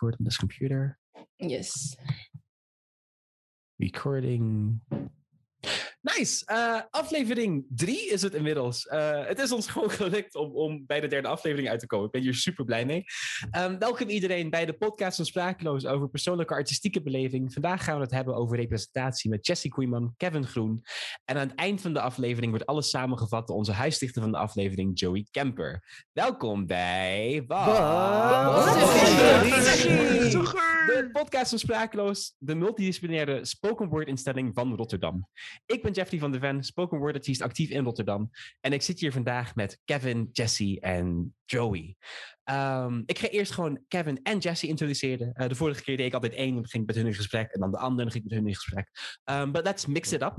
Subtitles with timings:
[0.00, 0.98] record on this computer.
[1.38, 1.96] Yes.
[3.80, 4.80] Recording.
[6.00, 6.42] Nice.
[6.50, 8.86] Uh, aflevering drie is het inmiddels.
[8.86, 12.06] Uh, het is ons gewoon gelukt om, om bij de derde aflevering uit te komen.
[12.06, 13.04] Ik ben hier super blij mee.
[13.58, 17.52] Um, welkom iedereen bij de podcast van Sprakeloos over persoonlijke artistieke beleving.
[17.52, 20.82] Vandaag gaan we het hebben over representatie met Jessie Koeman, Kevin Groen.
[21.24, 24.38] En aan het eind van de aflevering wordt alles samengevat door onze huisdichter van de
[24.38, 26.04] aflevering, Joey Kemper.
[26.12, 27.44] Welkom bij...
[30.88, 35.28] De podcast van Sprakeloos, de multidisciplinaire spoken word instelling van Rotterdam.
[35.66, 38.30] Ik ben Jeffrey van de Ven, spoken word actief in Rotterdam.
[38.60, 41.96] En ik zit hier vandaag met Kevin, Jesse en Joey.
[42.50, 45.34] Um, ik ga eerst gewoon Kevin en Jesse introduceren.
[45.36, 47.52] Uh, de vorige keer deed ik altijd één, ging met hun in gesprek.
[47.52, 48.90] En dan de andere ging ik met hun in gesprek.
[49.24, 50.36] Um, but let's mix it up.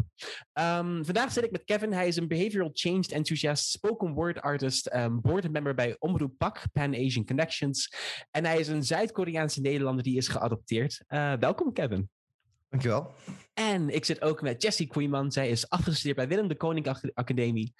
[0.54, 1.94] Um, vandaag zit ik met Kevin.
[1.94, 4.90] Hij is een behavioral change enthusiast, spoken word artist,
[5.22, 7.94] board member bij Omroep PAK, Pan Asian Connections.
[8.32, 11.04] En hij is een Zuid-Koreaanse Nederlander die is geadopteerd.
[11.07, 12.10] Uh, welkom, Kevin.
[12.70, 13.13] Dankjewel.
[13.60, 15.32] En ik zit ook met Jessie Koeiman.
[15.32, 17.74] Zij is afgestudeerd bij Willem de Koning Academie.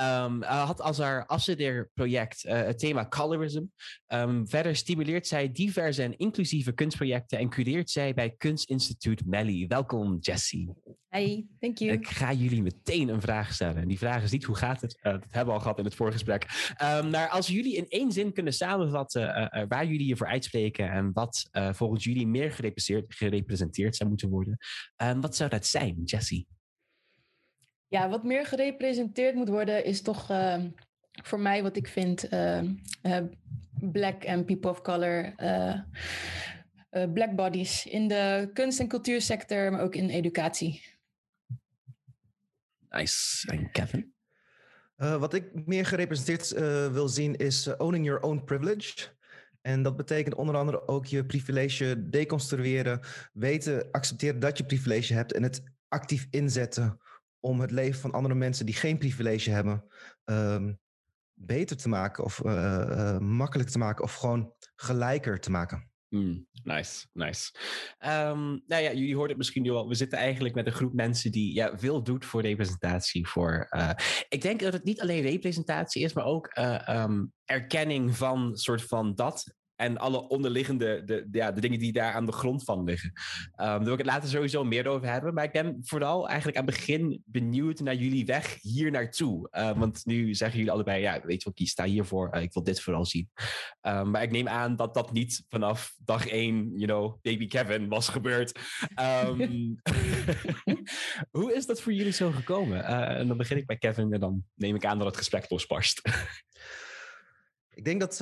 [0.00, 3.62] Um, had als haar afstudeerproject uh, het thema colorism.
[4.08, 9.66] Um, verder stimuleert zij diverse en inclusieve kunstprojecten en cureert zij bij Kunstinstituut Melly.
[9.66, 10.72] Welkom, Jessie.
[11.08, 11.92] Hi, thank you.
[11.92, 13.76] Ik ga jullie meteen een vraag stellen.
[13.76, 14.98] En die vraag is niet hoe gaat het?
[15.02, 16.74] Uh, dat hebben we al gehad in het voorgesprek.
[16.82, 20.90] Um, maar als jullie in één zin kunnen samenvatten uh, waar jullie je voor uitspreken
[20.90, 24.58] en wat volgens jullie meer gerepresenteerd, gerepresenteerd zou moeten worden.
[25.22, 26.46] Wat zou dat zijn, Jessie?
[27.88, 30.64] Ja, wat meer gerepresenteerd moet worden is toch uh,
[31.22, 32.62] voor mij wat ik vind uh,
[33.02, 33.18] uh,
[33.72, 35.34] black en people of color,
[36.90, 40.82] black bodies in de kunst- en cultuursector, maar ook in educatie.
[42.88, 43.50] Nice.
[43.50, 44.14] En Kevin?
[44.96, 46.50] wat ik meer gerepresenteerd
[46.92, 49.08] wil zien is owning your own privilege.
[49.62, 53.00] En dat betekent onder andere ook je privilege deconstrueren,
[53.32, 57.00] weten, accepteren dat je privilege hebt en het actief inzetten
[57.40, 59.84] om het leven van andere mensen die geen privilege hebben
[60.24, 60.78] um,
[61.34, 65.91] beter te maken of uh, uh, makkelijk te maken of gewoon gelijker te maken.
[66.12, 67.52] Mm, nice, nice.
[68.00, 69.88] Um, nou ja, jullie hoorden het misschien nu al.
[69.88, 73.28] We zitten eigenlijk met een groep mensen die ja, veel doet voor representatie.
[73.28, 73.90] Voor, uh,
[74.28, 78.82] ik denk dat het niet alleen representatie is, maar ook uh, um, erkenning van soort
[78.82, 82.64] van dat en alle onderliggende, de, de, ja, de dingen die daar aan de grond
[82.64, 83.12] van liggen.
[83.12, 85.34] Um, daar wil ik het later sowieso meer over hebben.
[85.34, 89.48] Maar ik ben vooral eigenlijk aan het begin benieuwd naar jullie weg hier naartoe.
[89.52, 92.30] Uh, want nu zeggen jullie allebei, ja, weet je wel, kies sta hiervoor.
[92.34, 93.30] Uh, ik wil dit vooral zien.
[93.82, 97.88] Um, maar ik neem aan dat dat niet vanaf dag één, you know, baby Kevin
[97.88, 98.58] was gebeurd.
[99.28, 99.80] Um,
[101.38, 102.78] hoe is dat voor jullie zo gekomen?
[102.78, 105.50] Uh, en dan begin ik bij Kevin en dan neem ik aan dat het gesprek
[105.50, 106.00] losbarst.
[107.78, 108.20] ik denk dat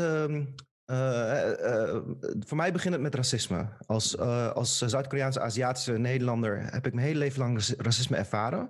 [0.91, 2.01] uh, uh,
[2.39, 3.69] voor mij begint het met racisme.
[3.87, 8.69] Als, uh, als Zuid-Koreaanse Aziatische Nederlander heb ik mijn hele leven lang racisme ervaren.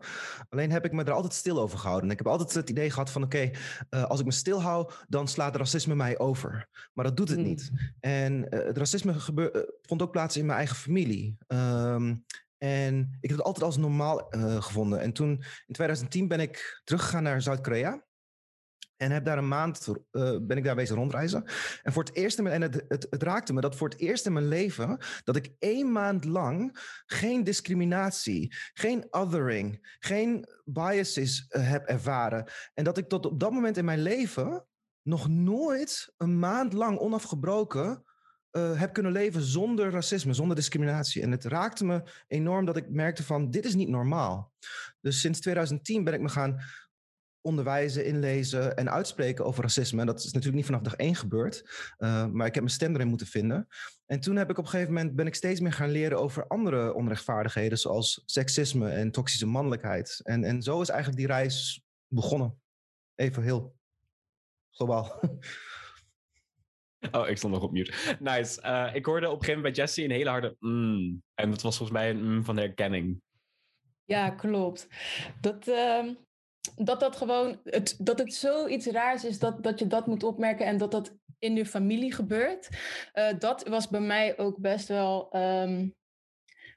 [0.49, 2.07] Alleen heb ik me er altijd stil over gehouden.
[2.07, 3.53] En ik heb altijd het idee gehad van oké,
[3.91, 6.69] okay, als ik me stil hou, dan slaat racisme mij over.
[6.93, 7.71] Maar dat doet het niet.
[8.01, 11.37] En het racisme gebeur, vond ook plaats in mijn eigen familie.
[11.47, 12.25] Um,
[12.59, 14.27] en ik heb het altijd als normaal
[14.59, 15.01] gevonden.
[15.01, 15.31] En toen
[15.67, 18.09] in 2010 ben ik teruggegaan naar Zuid-Korea.
[19.01, 21.45] En heb daar een maand, uh, ben ik daar bezig rondreizen.
[21.83, 24.27] En voor het eerst, in mijn, en het, het, raakte me dat voor het eerst
[24.27, 31.71] in mijn leven, dat ik één maand lang geen discriminatie, geen othering, geen biases uh,
[31.71, 32.51] heb ervaren.
[32.75, 34.67] En dat ik tot op dat moment in mijn leven
[35.03, 38.05] nog nooit een maand lang onafgebroken
[38.53, 41.23] uh, heb kunnen leven zonder racisme, zonder discriminatie.
[41.23, 44.53] En het raakte me enorm dat ik merkte van, dit is niet normaal.
[45.01, 46.61] Dus sinds 2010 ben ik me gaan
[47.43, 50.01] onderwijzen, inlezen en uitspreken over racisme.
[50.01, 51.63] En dat is natuurlijk niet vanaf dag één gebeurd.
[51.99, 53.69] Uh, maar ik heb mijn stem erin moeten vinden.
[54.07, 56.47] En toen heb ik op een gegeven moment ben ik steeds meer gaan leren over
[56.47, 60.21] andere onrechtvaardigheden, zoals seksisme en toxische mannelijkheid.
[60.23, 62.61] En, en zo is eigenlijk die reis begonnen.
[63.15, 63.77] Even heel
[64.71, 65.21] globaal.
[67.11, 68.17] Oh, ik stond nog op mute.
[68.19, 68.63] Nice.
[68.63, 71.23] Uh, ik hoorde op een gegeven moment bij Jesse een hele harde mm.
[71.35, 73.23] En dat was volgens mij een mm van herkenning.
[74.05, 74.89] Ja, klopt.
[75.41, 76.09] Dat, uh,
[76.77, 80.67] dat dat gewoon, het, dat het zoiets raars is dat, dat je dat moet opmerken
[80.67, 82.69] en dat dat in je familie gebeurt.
[83.15, 85.95] Uh, dat was bij mij ook best wel, um,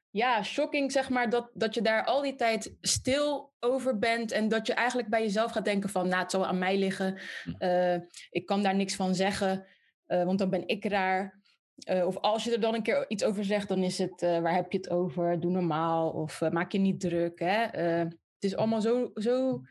[0.10, 4.48] ja, shocking zeg maar, dat, dat je daar al die tijd stil over bent en
[4.48, 7.20] dat je eigenlijk bij jezelf gaat denken van, nou, het zal aan mij liggen,
[7.60, 7.96] uh,
[8.30, 9.66] ik kan daar niks van zeggen,
[10.08, 11.42] uh, want dan ben ik raar.
[11.90, 14.40] Uh, of als je er dan een keer iets over zegt, dan is het, uh,
[14.40, 15.40] waar heb je het over?
[15.40, 17.40] Doe normaal of uh, maak je niet druk.
[17.40, 17.66] Hè?
[18.44, 19.62] Het is allemaal zo, zo,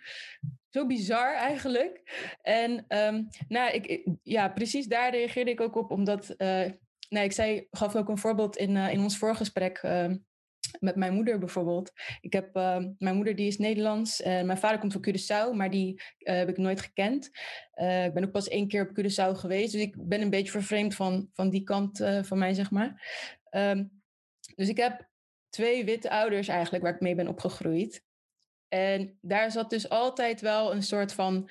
[0.69, 2.03] zo bizar eigenlijk.
[2.43, 6.35] En um, nou, ik, ja, precies daar reageerde ik ook op, omdat
[7.09, 10.17] nee, ik zei, gaf ook een voorbeeld in, in ons voorgesprek ehm,
[10.81, 11.93] met mijn moeder bijvoorbeeld.
[12.21, 15.71] Ik heb, uh, mijn moeder die is Nederlands en mijn vader komt van Curaçao, maar
[15.71, 17.31] die uh, heb ik nooit gekend.
[17.75, 20.51] Uh, ik ben ook pas één keer op Curaçao geweest, dus ik ben een beetje
[20.51, 23.03] vervreemd van, van die kant van mij, zeg maar.
[24.55, 25.09] Dus ik heb
[25.49, 28.05] twee witte ouders eigenlijk waar ik mee ben opgegroeid.
[28.73, 31.51] En daar zat dus altijd wel een soort van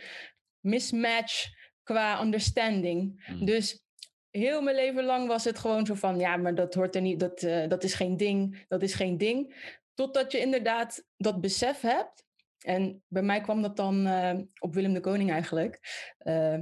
[0.59, 1.47] mismatch
[1.83, 3.25] qua understanding.
[3.27, 3.45] Mm.
[3.45, 3.83] Dus
[4.29, 7.19] heel mijn leven lang was het gewoon zo van, ja, maar dat hoort er niet,
[7.19, 9.55] dat, uh, dat is geen ding, dat is geen ding.
[9.93, 12.25] Totdat je inderdaad dat besef hebt.
[12.59, 15.79] En bij mij kwam dat dan uh, op Willem de Koning eigenlijk.
[16.23, 16.57] Uh,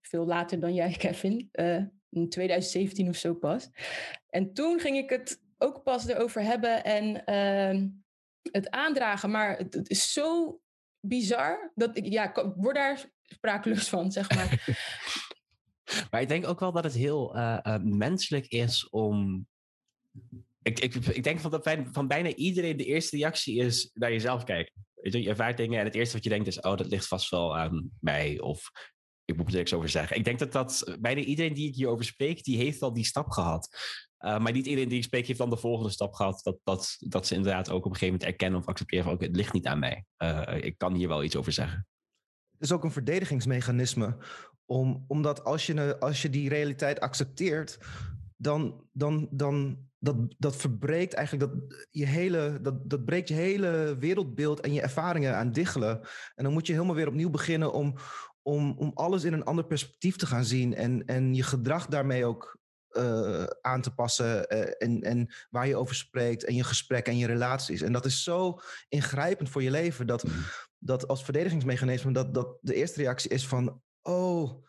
[0.00, 1.48] veel later dan jij, Kevin.
[2.10, 3.70] in 2017 of zo pas.
[4.30, 7.86] En toen ging ik het ook pas erover hebben en ehm,
[8.50, 9.30] het aandragen.
[9.30, 10.60] Maar het, is zo
[11.00, 14.62] bizar dat ik, ja, word daar sprakeloos van, zeg maar.
[16.10, 19.46] Maar ik denk ook wel dat het heel uh, uh, menselijk is om.
[20.62, 24.44] Ik, ik, ik denk van, dat van bijna iedereen de eerste reactie is naar jezelf
[24.44, 24.72] kijken.
[24.94, 27.56] Je ervaart dingen en het eerste wat je denkt is: oh, dat ligt vast wel
[27.56, 28.40] aan mij.
[28.40, 28.70] Of
[29.24, 30.16] ik moet er niks over zeggen.
[30.16, 33.30] Ik denk dat dat bijna iedereen die ik hierover spreek, die heeft al die stap
[33.30, 33.76] gehad.
[34.24, 36.40] Uh, maar niet iedereen die ik spreek heeft dan de volgende stap gehad.
[36.42, 39.24] Dat, dat, dat ze inderdaad ook op een gegeven moment erkennen of accepteren van oké,
[39.24, 40.04] het ligt niet aan mij.
[40.60, 41.86] ik kan hier wel iets over zeggen.
[42.52, 44.16] Het is ook een verdedigingsmechanisme
[44.66, 47.78] om, omdat als je, als je die realiteit accepteert,
[48.36, 53.96] dan, dan, dan dat, dat verbreekt eigenlijk dat, je hele, dat, dat breekt je hele
[53.98, 56.00] wereldbeeld en je ervaringen aan diggelen.
[56.34, 57.94] En dan moet je helemaal weer opnieuw beginnen om,
[58.42, 62.24] om, om alles in een ander perspectief te gaan zien en, en je gedrag daarmee
[62.24, 62.58] ook
[62.98, 67.18] uh, aan te passen uh, en, en waar je over spreekt en je gesprek en
[67.18, 67.82] je relaties.
[67.82, 70.32] En dat is zo ingrijpend voor je leven dat, mm.
[70.78, 74.64] dat als verdedigingsmechanisme dat, dat de eerste reactie is van oh,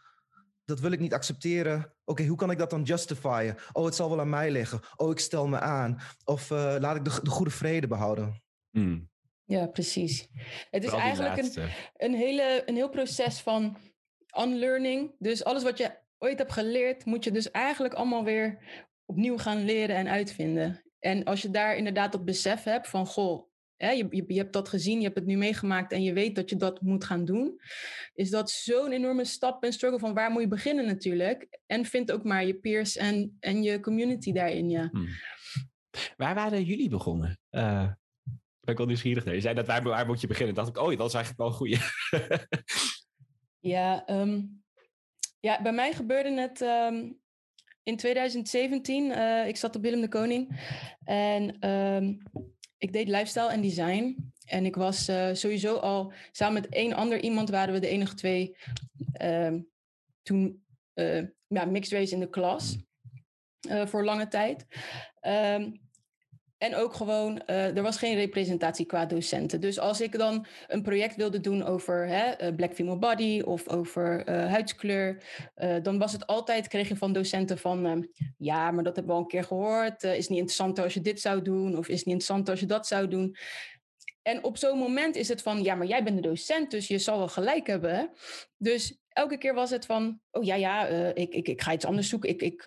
[0.65, 1.93] dat wil ik niet accepteren.
[2.03, 3.57] Oké, hoe kan ik dat dan justifyen?
[3.71, 4.79] Oh, het zal wel aan mij liggen.
[4.95, 5.99] Oh, ik stel me aan.
[6.23, 8.43] Of uh, laat ik de, de, goede vrede behouden.
[8.71, 9.09] Hmm.
[9.43, 10.27] Ja, precies.
[10.71, 13.77] Het is eigenlijk een, een, hele, een heel proces van
[14.39, 15.15] unlearning.
[15.19, 18.57] Dus alles wat je ooit hebt geleerd, moet je dus eigenlijk allemaal weer
[19.05, 20.83] opnieuw gaan leren en uitvinden.
[20.99, 24.69] En als je daar inderdaad dat besef hebt van, goh, je, je, je, hebt dat
[24.69, 27.59] gezien, je hebt het nu meegemaakt en je weet dat je dat moet gaan doen,
[28.13, 31.59] is dat zo'n enorme stap en struggle van waar moet je beginnen natuurlijk.
[31.65, 34.89] En vind ook maar je peers en, en je community daarin, ja.
[34.91, 35.07] Hmm.
[36.17, 37.39] Waar waren jullie begonnen?
[37.51, 37.91] Uh,
[38.59, 39.33] ben ik wel nieuwsgierig naar.
[39.33, 40.55] Je zei dat waar, waar moet je beginnen?
[40.55, 41.77] dacht ik, oh, dat is eigenlijk wel een goeie.
[43.75, 44.63] ja, um,
[45.45, 47.19] ja, bij mij gebeurde het um,
[47.83, 49.05] in 2017.
[49.05, 50.59] Uh, eh, ik zat op Willem de Koning.
[51.03, 52.21] En um,
[52.77, 54.33] ik deed lifestyle en design.
[54.45, 58.15] En ik was uh, sowieso al samen met één ander iemand waren we de enige
[58.15, 58.57] twee
[59.21, 59.53] uh,
[60.21, 62.77] toen uh, ja, mixed race in de klas
[63.85, 64.65] voor lange tijd.
[66.57, 69.61] En ook gewoon, uh, er was geen representatie qua docenten.
[69.61, 74.29] Dus als ik dan een project wilde doen over hè, black female body of over
[74.29, 75.23] uh, huidskleur,
[75.81, 78.07] dan was het altijd, kreeg je van docenten van,
[78.37, 80.03] ja, maar dat hebben we al een keer gehoord.
[80.03, 82.87] is niet interessant als je dit zou doen of is niet interessant als je dat
[82.87, 83.35] zou doen.
[84.21, 86.99] En op zo'n moment is het van, ja, maar jij bent de docent, dus je
[86.99, 88.11] zal wel gelijk hebben.
[88.57, 92.09] Dus elke keer was het van, oh ja, ja, ik, ik, ik ga iets anders
[92.09, 92.29] zoeken.
[92.29, 92.63] Ik, ik,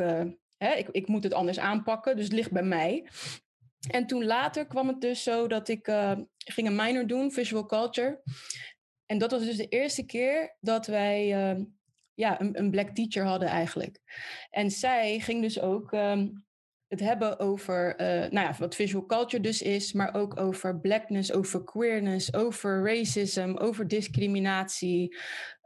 [0.56, 3.06] hè, ik, ik moet het anders aanpakken, dus het ligt bij mij.
[3.90, 7.66] En toen later kwam het dus zo dat ik uh, ging een minor doen, visual
[7.66, 8.22] culture.
[9.06, 11.64] En dat was dus de eerste keer dat wij uh,
[12.14, 14.00] ja, een, een, black teacher hadden eigenlijk.
[14.50, 16.46] En zij ging dus ook um,
[16.88, 21.32] het hebben over uh, nou ja, wat visual culture dus is, maar ook over blackness,
[21.32, 25.16] over queerness, over racism, over discriminatie,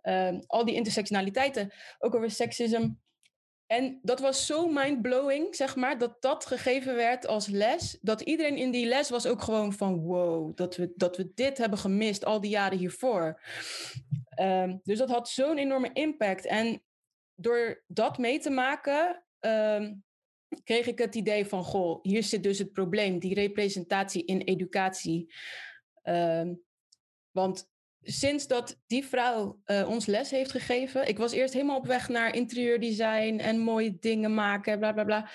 [0.00, 2.94] ehm, al die intersectionaliteiten, ook over seksisme.
[3.72, 7.98] En dat was zo mind-blowing, zeg maar, dat dat gegeven werd als les.
[8.00, 11.58] Dat iedereen in die les was ook gewoon van wow, dat we, dat we dit
[11.58, 13.42] hebben gemist al die jaren hiervoor.
[14.40, 16.46] Um, dus dat had zo'n enorme impact.
[16.46, 16.82] En
[17.34, 20.04] door dat mee te maken, um,
[20.64, 25.34] kreeg ik het idee van goh, hier zit dus het probleem, die representatie in educatie.
[26.02, 26.62] Um,
[27.30, 27.70] want
[28.02, 31.08] sinds dat die vrouw uh, ons les heeft gegeven.
[31.08, 35.30] Ik was eerst helemaal op weg naar interieurdesign en mooie dingen maken, bla bla bla.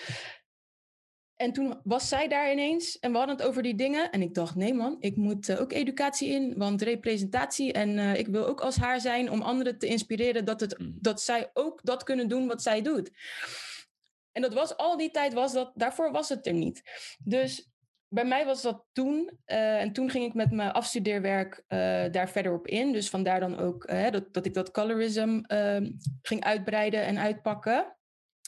[1.35, 4.11] En toen was zij daar ineens en we hadden het over die dingen.
[4.11, 7.73] En ik dacht, nee man, ik moet uh, ook educatie in, want representatie.
[7.73, 10.97] En uh, ik wil ook als haar zijn om anderen te inspireren dat, het, mm.
[11.01, 13.11] dat zij ook dat kunnen doen wat zij doet.
[14.31, 16.81] En dat was al die tijd, was dat, daarvoor was het er niet.
[17.23, 17.69] Dus
[18.09, 19.39] bij mij was dat toen.
[19.45, 21.79] Uh, en toen ging ik met mijn afstudeerwerk uh,
[22.11, 22.91] daar verder op in.
[22.91, 27.95] Dus vandaar dan ook uh, dat, dat ik dat colorism ehm, ging uitbreiden en uitpakken.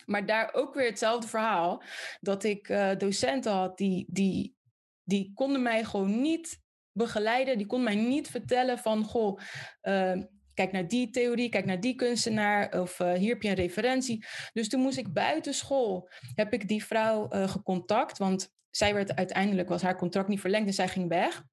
[0.05, 1.83] Maar daar ook weer hetzelfde verhaal.
[2.19, 4.55] Dat ik docenten had die, die,
[5.03, 6.61] die konden mij gewoon niet
[6.91, 7.57] begeleiden.
[7.57, 9.39] Die konden mij niet vertellen van, goh,
[9.81, 10.21] uh,
[10.53, 12.81] kijk naar die theorie, kijk naar die kunstenaar.
[12.81, 14.25] Of hier heb je een referentie.
[14.53, 18.17] Dus toen moest ik buiten school, heb ik die vrouw gecontact.
[18.17, 21.43] Want zij werd uiteindelijk, was haar contract niet verlengd en zij ging weg.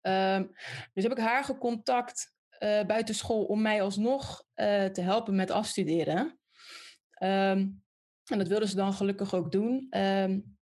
[0.00, 0.52] Um,
[0.92, 5.50] dus heb ik haar gecontact uh, buiten school om mij alsnog uh, te helpen met
[5.50, 6.38] afstuderen.
[7.22, 7.82] Um,
[8.24, 9.86] en dat wilde ze dan gelukkig ook doen.
[9.90, 10.56] Um,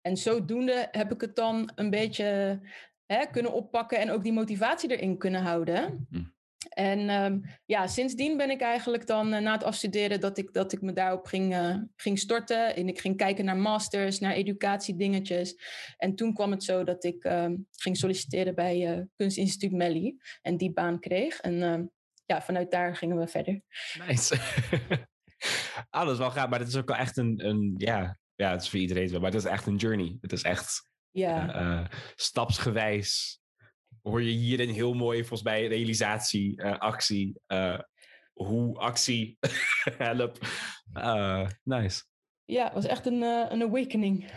[0.00, 2.60] en zodoende heb ik het dan een beetje
[3.06, 6.06] hè, kunnen oppakken en ook die motivatie erin kunnen houden.
[6.10, 6.33] Mm.
[6.74, 10.72] En um, ja, sindsdien ben ik eigenlijk dan uh, na het afstuderen dat ik, dat
[10.72, 12.76] ik me daarop ging, uh, ging storten.
[12.76, 15.56] En ik ging kijken naar masters, naar educatiedingetjes.
[15.96, 20.16] En toen kwam het zo dat ik um, ging solliciteren bij uh, Kunstinstituut Melly.
[20.42, 21.40] En die baan kreeg.
[21.40, 21.90] En um,
[22.24, 23.60] ja, vanuit daar gingen we verder.
[24.06, 24.36] Nice.
[25.90, 26.48] ah, dat is wel gaaf.
[26.48, 29.20] Maar dat is ook wel echt een, een ja, ja, het is voor iedereen wel.
[29.20, 30.16] Maar het is echt een journey.
[30.20, 31.88] Het is echt ja.
[32.14, 33.42] stapsgewijs
[34.04, 37.40] hoor je hier een heel mooi, volgens mij, realisatie, uh, actie.
[37.48, 37.78] Uh,
[38.32, 39.38] hoe actie
[39.98, 40.38] help.
[40.94, 42.04] Uh, nice.
[42.44, 44.30] Ja, het was echt een, een awakening.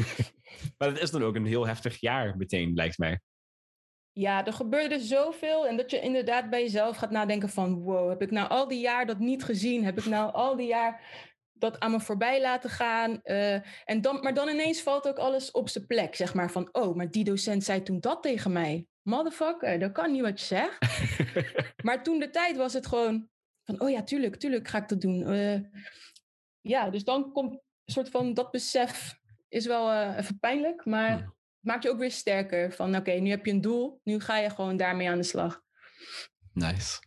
[0.78, 3.20] maar het is dan ook een heel heftig jaar meteen, lijkt mij.
[4.12, 5.66] Ja, er gebeurde zoveel.
[5.66, 7.74] En dat je inderdaad bij jezelf gaat nadenken van...
[7.74, 9.84] wow, heb ik nou al die jaar dat niet gezien?
[9.84, 13.20] Heb ik nou al die jaar dat aan me voorbij laten gaan.
[13.24, 16.14] Uh, en dan, maar dan ineens valt ook alles op zijn plek.
[16.14, 18.86] Zeg maar van, oh, maar die docent zei toen dat tegen mij.
[19.06, 20.78] Motherfucker, dat kan niet wat je zegt.
[21.86, 23.28] maar toen de tijd was het gewoon
[23.64, 25.32] van, oh ja, tuurlijk, tuurlijk ga ik dat doen.
[25.32, 25.60] Uh,
[26.60, 31.10] ja, dus dan komt een soort van dat besef is wel uh, even pijnlijk, maar
[31.10, 31.28] het
[31.60, 32.72] maakt je ook weer sterker.
[32.72, 35.24] Van oké, okay, nu heb je een doel, nu ga je gewoon daarmee aan de
[35.24, 35.62] slag.
[36.52, 37.02] Nice.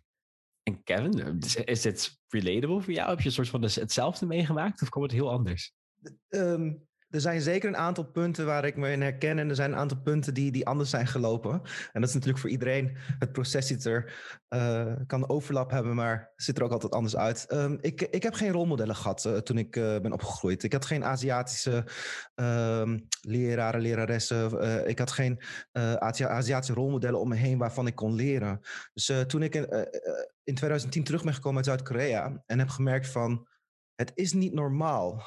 [0.63, 3.09] En Kevin, is dit relatable voor jou?
[3.09, 5.73] Heb je een soort van hetzelfde meegemaakt of komt het heel anders?
[6.29, 9.39] Um, er zijn zeker een aantal punten waar ik me in herken.
[9.39, 11.51] En er zijn een aantal punten die, die anders zijn gelopen.
[11.91, 12.97] En dat is natuurlijk voor iedereen.
[13.19, 14.13] Het proces ziet er,
[14.49, 17.53] uh, kan overlap hebben, maar ziet er ook altijd anders uit.
[17.53, 20.63] Um, ik, ik heb geen rolmodellen gehad uh, toen ik uh, ben opgegroeid.
[20.63, 21.85] Ik had geen Aziatische
[22.35, 24.87] um, leraren, leraressen.
[24.87, 25.41] ik had geen
[26.17, 28.59] Aziatische rolmodellen om me heen waarvan ik kon leren.
[28.93, 29.55] Dus toen ik
[30.43, 33.47] in 2010 terug ben gekomen uit Zuid-Korea en heb gemerkt van...
[33.95, 35.23] Het is niet normaal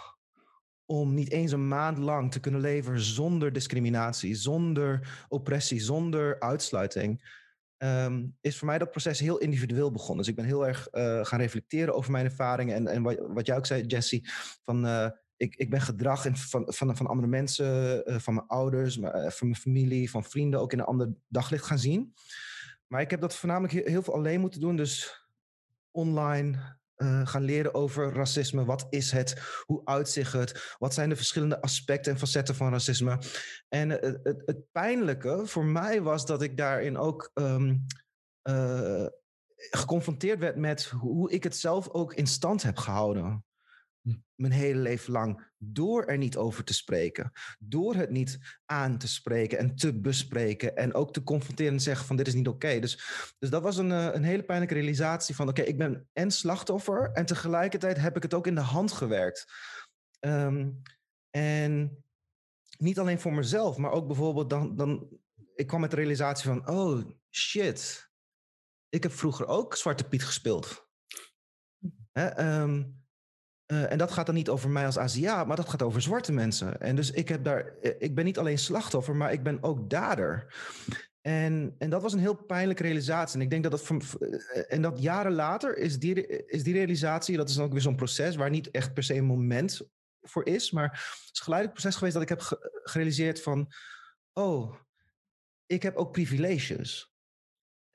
[0.86, 7.40] om niet eens een maand lang te kunnen leven zonder discriminatie, zonder oppressie, zonder uitsluiting.
[7.78, 10.18] Um, is voor mij dat proces heel individueel begonnen.
[10.18, 12.74] Dus ik ben heel erg uh, gaan reflecteren over mijn ervaringen.
[12.74, 14.20] En, en wat, wat jij ook zei, Jesse,
[14.64, 18.98] van uh, ik, ik ben gedrag van, van, van andere mensen, uh, van mijn ouders,
[18.98, 22.14] maar, van mijn familie, van vrienden ook in een ander daglicht gaan zien.
[22.86, 24.76] Maar ik heb dat voornamelijk heel veel alleen moeten doen.
[24.76, 25.26] Dus
[25.90, 28.64] online, uh, gaan leren over racisme.
[28.64, 29.62] Wat is het?
[29.64, 30.74] Hoe uitzicht het?
[30.78, 33.18] Wat zijn de verschillende aspecten en facetten van racisme?
[33.68, 37.86] En het, het, het pijnlijke voor mij was dat ik daarin ook um,
[38.48, 39.06] uh,
[39.70, 43.44] geconfronteerd werd met hoe ik het zelf ook in stand heb gehouden.
[44.02, 44.14] Hm.
[44.34, 47.32] mijn hele leven lang door er niet over te spreken.
[47.58, 52.06] Door het niet aan te spreken en te bespreken en ook te confronteren en zeggen
[52.06, 52.78] van dit is niet oké.
[52.78, 53.04] Dus,
[53.38, 57.10] dus dat was een, eh, een hele pijnlijke realisatie van oké, ik ben en slachtoffer
[57.12, 59.52] en tegelijkertijd heb ik het ook in de hand gewerkt.
[60.20, 60.82] Um,
[61.30, 62.04] en
[62.78, 65.08] niet alleen voor mezelf, maar ook bijvoorbeeld dan, dan
[65.54, 68.10] ik kwam met de realisatie van oh shit,
[68.88, 70.88] ik heb vroeger ook Zwarte Piet gespeeld.
[72.12, 73.01] Hè, um,
[73.72, 76.32] uh, en dat gaat dan niet over mij als Aziat, maar dat gaat over zwarte
[76.32, 76.80] mensen.
[76.80, 79.90] En dus ik, heb daar, eh, ik ben niet alleen slachtoffer, maar ik ben ook
[79.90, 80.54] dader.
[81.20, 83.36] En, en dat was een heel pijnlijke realisatie.
[83.36, 84.16] En ik denk dat dat.
[84.20, 87.80] Eh, en dat jaren later is die, is die realisatie, dat is dan ook weer
[87.80, 89.80] zo'n proces waar niet echt per se een moment
[90.20, 90.70] voor is.
[90.70, 93.72] Maar het is geleidelijk proces geweest dat ik heb gerealiseerd van.
[94.32, 94.74] Oh,
[95.66, 97.11] ik heb ook privileges.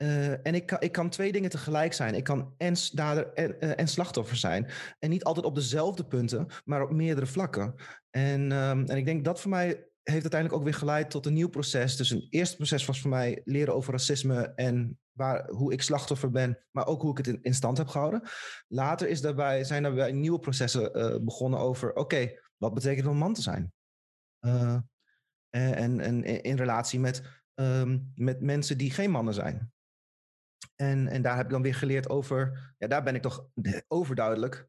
[0.02, 2.14] Uh, en ik kan, ik kan twee dingen tegelijk zijn.
[2.14, 4.70] Ik kan en dader en, uh, en slachtoffer zijn.
[4.98, 7.74] En niet altijd op dezelfde punten, maar op meerdere vlakken.
[8.10, 9.66] En, um, en ik denk dat voor mij
[10.02, 11.96] heeft uiteindelijk ook weer geleid tot een nieuw proces.
[11.96, 16.30] Dus een eerste proces was voor mij leren over racisme en waar, hoe ik slachtoffer
[16.30, 18.22] ben, maar ook hoe ik het in, stand heb gehouden.
[18.68, 23.18] Later is daarbij, zijn daarbij nieuwe processen uh, begonnen over, oké, wat betekent het om
[23.18, 23.72] man te zijn?
[25.50, 27.22] en, en in relatie met,
[27.54, 29.72] um, met mensen die geen mannen zijn.
[30.80, 33.46] En, en daar heb ik dan weer geleerd over, ja, daar ben ik toch
[33.88, 34.68] overduidelijk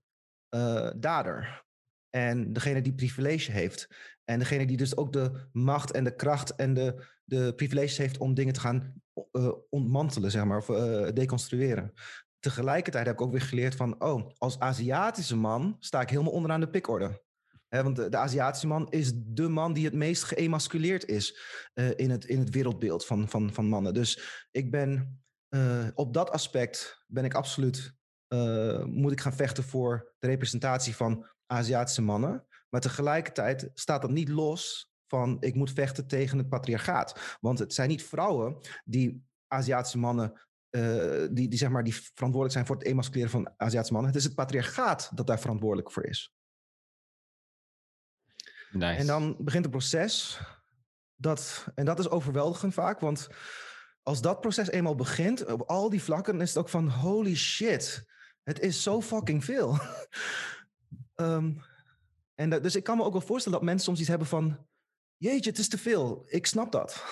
[0.55, 1.65] uh, dader.
[2.09, 3.87] En degene die privilege heeft.
[4.23, 8.17] En degene die dus ook de macht en de kracht en de, de privileges heeft
[8.17, 8.93] om dingen te gaan
[9.31, 11.93] uh, ontmantelen, zeg maar, of uh, deconstrueren.
[12.39, 16.59] tegelijkertijd heb ik ook weer geleerd van, oh, als Aziatische man sta ik helemaal onderaan
[16.59, 17.21] de pikorde.
[17.69, 21.39] Want de, Aziatische man is de man die het meest geëmasculeerd is
[21.73, 23.93] eh, in, het, in het wereldbeeld van, van, van mannen.
[23.93, 27.93] Dus ik ben eh, op dat aspect ben ik absoluut,
[28.27, 32.47] eh, moet ik gaan vechten voor de representatie van Aziatische mannen.
[32.69, 37.37] Maar tegelijkertijd staat dat niet los van ik moet vechten tegen het patriarchaat.
[37.39, 42.51] Want het zijn niet vrouwen die Aziatische mannen uh, die, die, zeg maar, die verantwoordelijk
[42.51, 44.11] zijn voor het emasculeren van Aziatische mannen.
[44.11, 46.33] Het is het patriarchaat dat daar verantwoordelijk voor is.
[48.71, 48.99] Nice.
[48.99, 50.41] En dan begint het proces.
[51.15, 53.29] Dat, en dat is overweldigend vaak, want
[54.09, 58.05] als dat proces eenmaal begint, op al die vlakken, is het ook van holy shit,
[58.43, 59.79] het is zo fucking veel.
[61.15, 61.61] um,
[62.41, 64.67] en dat, dus ik kan me ook wel voorstellen dat mensen soms iets hebben van,
[65.17, 66.23] jeetje, het is te veel.
[66.25, 67.03] Ik snap dat.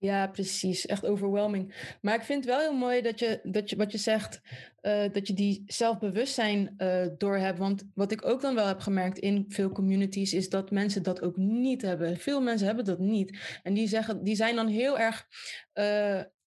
[0.00, 0.86] Ja, precies.
[0.86, 1.94] Echt overwhelming.
[2.00, 4.40] Maar ik vind het wel heel mooi dat je, dat je wat je zegt,
[4.82, 7.58] uh, dat je die zelfbewustzijn uh, doorhebt.
[7.58, 11.22] Want wat ik ook dan wel heb gemerkt in veel communities, is dat mensen dat
[11.22, 12.16] ook niet hebben.
[12.16, 13.38] Veel mensen hebben dat niet.
[13.62, 15.26] En die, zeggen, die zijn dan heel erg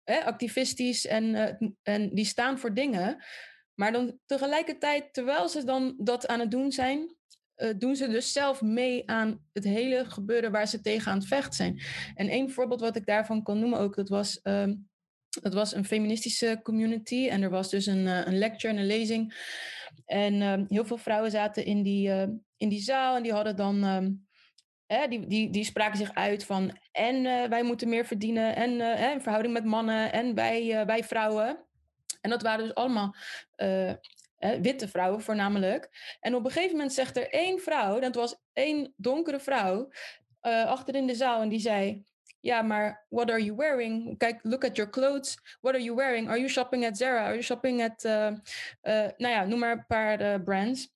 [0.04, 3.24] hè, activistisch en, en die staan voor dingen.
[3.74, 7.16] Maar dan tegelijkertijd, terwijl ze dan dat aan het doen zijn,
[7.58, 11.28] uh, doen ze dus zelf mee aan het hele gebeuren waar ze tegen aan het
[11.28, 11.82] vechten zijn.
[12.16, 14.72] En één voorbeeld wat ik daarvan kan noemen ook, dat was, uh,
[15.42, 17.28] dat was een feministische community.
[17.30, 19.34] En er was dus een, uh, een lecture en een lezing.
[20.06, 23.56] En ehm, heel veel vrouwen zaten in die, eh, in die zaal en die hadden
[23.56, 23.84] dan...
[23.84, 28.72] Eh, die, die, die spraken zich uit van en wij moeten meer verdienen en
[29.14, 31.66] in verhouding met mannen en wij, wij vrouwen.
[32.22, 33.16] En dat waren dus allemaal
[34.62, 35.90] witte vrouwen voornamelijk.
[36.20, 39.90] En op een gegeven moment zegt er één vrouw, dat was één donkere vrouw,
[40.42, 42.04] uh, achter in de zaal en die zei...
[42.40, 44.18] Ja, maar what are you wearing?
[44.18, 45.38] Kijk, look at your clothes.
[45.62, 46.28] What are you wearing?
[46.28, 47.24] Are you shopping at Zara?
[47.24, 48.04] Are you shopping at...
[48.06, 50.94] Uh, uh, nou ja, noem maar een paar brands.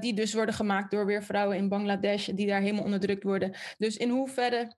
[0.00, 2.26] die dus worden gemaakt door weer vrouwen in Bangladesh...
[2.26, 3.54] die daar helemaal onderdrukt worden.
[3.78, 4.74] Dus in hoeverre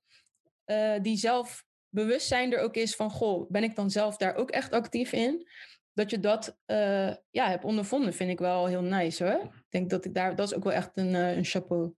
[1.02, 3.11] die zelfbewustzijn er ook is van...
[3.11, 5.46] Goh, ben ik dan zelf daar ook echt actief in?
[5.94, 9.42] Dat je dat uh, ja, hebt ondervonden, vind ik wel heel nice hoor.
[9.42, 11.94] Ik denk dat ik daar, dat is ook wel echt een, uh, een chapeau.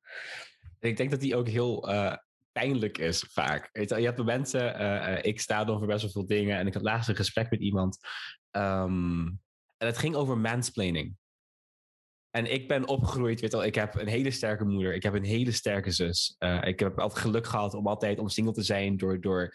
[0.81, 2.17] Ik denk dat die ook heel uh,
[2.53, 3.69] pijnlijk is vaak.
[3.73, 7.09] Je, hebt mensen, ik sta dan voor best wel veel dingen en ik had laatst
[7.09, 7.99] een gesprek met iemand
[8.51, 9.41] um,
[9.77, 11.17] en het ging over mansplaining.
[12.31, 15.25] En ik ben opgegroeid, weet al, ik heb een hele sterke moeder, ik heb een
[15.25, 16.37] hele sterke zus.
[16.61, 19.55] ik heb altijd geluk gehad om altijd omsingeld te zijn door, door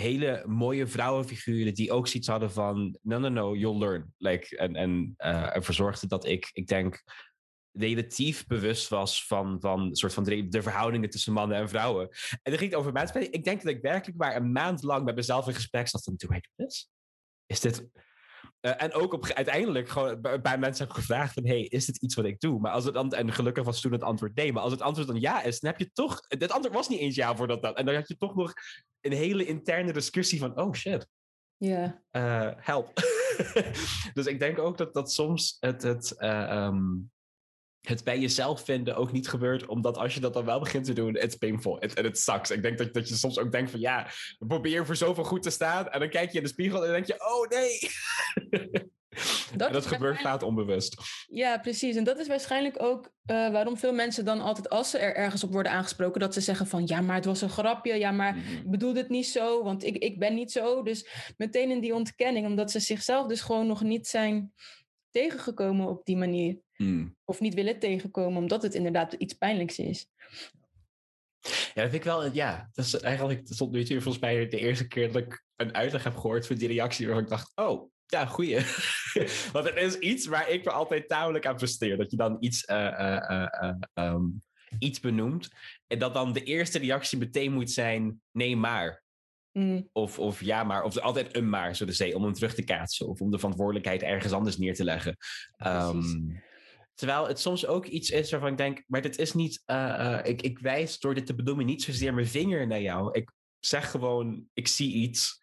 [0.00, 4.14] hele mooie vrouwenfiguren die ook zoiets hadden van no, no, no, you'll learn.
[4.16, 7.02] Like, en en uh, ervoor zorgde dat ik, ik denk,
[7.72, 12.08] relatief bewust was van, van, soort van de, verhoudingen tussen mannen en vrouwen.
[12.30, 13.32] En dan ging het over maatspelen.
[13.32, 16.14] Ik denk dat ik werkelijk maar een maand lang met mezelf in gesprek zat van,
[16.16, 16.90] do I do this?
[17.46, 17.88] Is dit...
[18.60, 22.14] Uh, en ook op, uiteindelijk gewoon bij mensen heb gevraagd van, hey, is dit iets
[22.14, 22.60] wat ik doe?
[22.60, 24.52] Maar als het en gelukkig was toen het antwoord nee.
[24.52, 26.20] Maar als het antwoord dan ja is, dan heb je toch...
[26.28, 27.76] Het antwoord was niet eens ja voordat dat.
[27.76, 28.52] En dan had je toch nog
[29.00, 31.08] een hele interne discussie van, oh shit.
[31.56, 32.02] Ja.
[32.10, 32.48] Yeah.
[32.48, 32.92] Uh, help.
[34.14, 37.10] dus ik denk ook dat, dat soms het, het, uh, um,
[37.88, 40.92] het bij jezelf vinden ook niet gebeurt, omdat als je dat dan wel begint te
[40.92, 42.50] doen, it's painful en het sucks.
[42.50, 45.50] Ik denk dat, dat je soms ook denkt van ja, probeer voor zoveel goed te
[45.50, 47.78] staan en dan kijk je in de spiegel en dan denk je, oh nee.
[49.56, 50.96] Dat, en dat gebeurt vaak onbewust.
[51.26, 51.96] Ja, precies.
[51.96, 55.44] En dat is waarschijnlijk ook uh, waarom veel mensen dan altijd, als ze er ergens
[55.44, 57.94] op worden aangesproken, dat ze zeggen van ja, maar het was een grapje.
[57.94, 58.56] Ja, maar mm -hmm.
[58.56, 60.82] ik bedoel het niet zo, want ik, ik ben niet zo.
[60.82, 64.52] Dus meteen in die ontkenning, omdat ze zichzelf dus gewoon nog niet zijn
[65.18, 66.58] tegengekomen op die manier.
[66.76, 67.16] Mm.
[67.24, 70.06] Of niet willen tegenkomen, omdat het inderdaad iets pijnlijks is.
[71.74, 72.32] Ja, dat vind ik wel.
[72.32, 73.46] Ja, dat is eigenlijk.
[73.46, 76.56] Dat stond nu volgens mij de eerste keer dat ik een uitleg heb gehoord van
[76.56, 77.06] die reactie.
[77.06, 78.54] Waarvan ik dacht: oh, ja, goeie.
[79.52, 81.96] Want het is iets waar ik me altijd tamelijk aan frustreer.
[81.96, 84.42] Dat je dan iets, uh, uh, um,
[84.78, 85.48] iets benoemt.
[85.86, 89.02] En dat dan de eerste reactie meteen moet zijn: nee, maar.
[89.52, 89.88] Mm.
[89.92, 90.82] Of, of ja, maar.
[90.82, 93.08] Of altijd een maar, zo te zeggen, om hem terug te kaatsen.
[93.08, 95.16] Of om de verantwoordelijkheid ergens anders neer te leggen.
[95.66, 96.42] Um,
[96.94, 99.62] terwijl het soms ook iets is waarvan ik denk: maar dit is niet.
[99.66, 103.12] Uh, ik, ik wijs door dit te benoemen niet zozeer mijn vinger naar jou.
[103.12, 105.38] Ik zeg gewoon: ik zie iets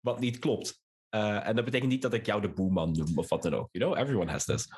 [0.00, 0.84] wat niet klopt.
[1.10, 3.68] Uh, en dat betekent niet dat ik jou de boeman noem of wat dan ook.
[3.72, 4.68] You know, everyone has this.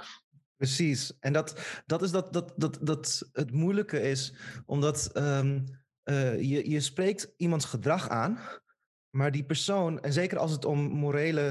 [0.57, 1.13] Precies.
[1.21, 4.35] En dat, dat is dat, dat, dat, dat het moeilijke is,
[4.67, 5.65] omdat um,
[6.05, 8.41] uh, je, je spreekt iemands gedrag aan,
[9.11, 11.43] maar die persoon, en zeker als het om morele,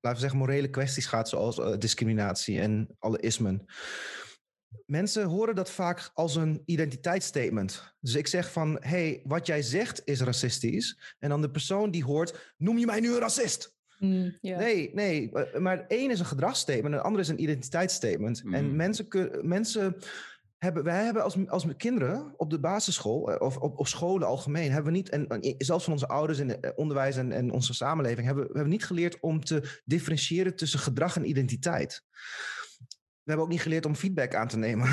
[0.00, 3.64] laten we zeggen, morele kwesties gaat, zoals uh, discriminatie en alle ismen.
[4.86, 7.94] Mensen horen dat vaak als een identiteitsstatement.
[8.00, 11.14] Dus ik zeg van, hey, wat jij zegt is racistisch.
[11.18, 13.76] En dan de persoon die hoort, noem je mij nu een racist?
[13.98, 14.58] Mm, ja.
[14.58, 15.30] Nee, nee.
[15.32, 18.42] eh, Maar één is een gedragsstatement en de andere is een identiteitsstatement.
[18.52, 18.76] En Mhm.
[18.76, 19.06] mensen,
[19.42, 19.96] mensen
[20.64, 24.72] hebben, wij hebben als, als kinderen op de basisschool eh, of op, op scholen algemeen,
[24.72, 27.74] hebben we niet, en, en zelfs van onze ouders in het onderwijs en, en onze
[27.74, 32.04] samenleving, hebben we hebben niet geleerd om te differentiëren tussen gedrag en identiteit.
[33.24, 34.86] We hebben ook niet geleerd om feedback aan te nemen.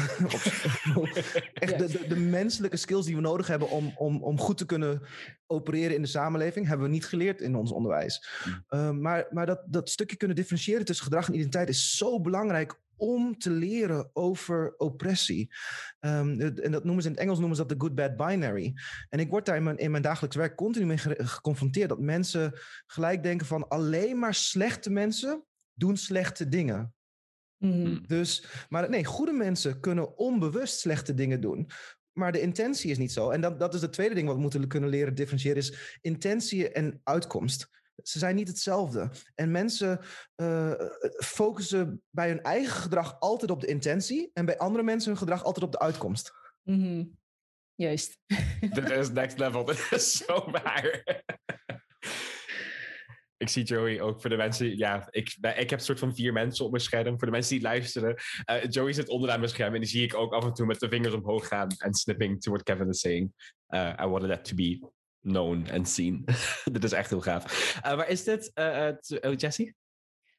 [1.53, 4.65] Echt de, de, de menselijke skills die we nodig hebben om, om, om goed te
[4.65, 5.01] kunnen
[5.47, 8.27] opereren in de samenleving, hebben we niet geleerd in ons onderwijs.
[8.45, 8.63] Mm.
[8.69, 12.79] Uh, maar maar dat, dat stukje kunnen differentiëren tussen gedrag en identiteit is zo belangrijk
[13.01, 15.53] om te leren over oppressie.
[15.99, 18.73] Um, en dat noemen ze in het Engels noemen ze dat de good bad binary.
[19.09, 21.99] En ik word daar in mijn, in mijn dagelijks werk continu mee ge- geconfronteerd dat
[21.99, 26.93] mensen gelijk denken van alleen maar slechte mensen doen slechte dingen.
[27.57, 27.97] Mhm.
[28.05, 31.69] Dus, maar nee, goede mensen kunnen onbewust slechte dingen doen.
[32.11, 33.29] Maar de intentie is niet zo.
[33.29, 36.71] En dat, dat is het tweede ding wat we moeten kunnen leren differentiëren, is intentie
[36.71, 37.80] en uitkomst.
[38.03, 39.11] Ze zijn niet hetzelfde.
[39.35, 39.99] En mensen
[40.35, 40.73] uh,
[41.23, 45.43] focussen bij hun eigen gedrag altijd op de intentie en bij andere mensen hun gedrag
[45.43, 46.31] altijd op de uitkomst.
[46.63, 47.03] Mhm.
[47.75, 48.17] Juist.
[48.73, 49.65] Dit is next level.
[49.71, 51.03] Dit is zo waar.
[53.37, 54.77] Ik zie Joey ook voor de mensen.
[54.77, 57.17] Ja, ik, ik heb een soort van vier mensen op mijn scherm.
[57.17, 58.15] Voor de mensen die luisteren.
[58.49, 60.79] Uh, Joey zit onderaan mijn scherm en die zie ik ook af en toe met
[60.79, 63.33] de vingers omhoog gaan en snipping to what Kevin is saying.
[63.69, 64.79] Uh, I wanted that to be
[65.21, 66.25] known and seen.
[66.71, 67.75] dit is echt heel gaaf.
[67.85, 69.75] Uh, maar is dit, oh, Jessie?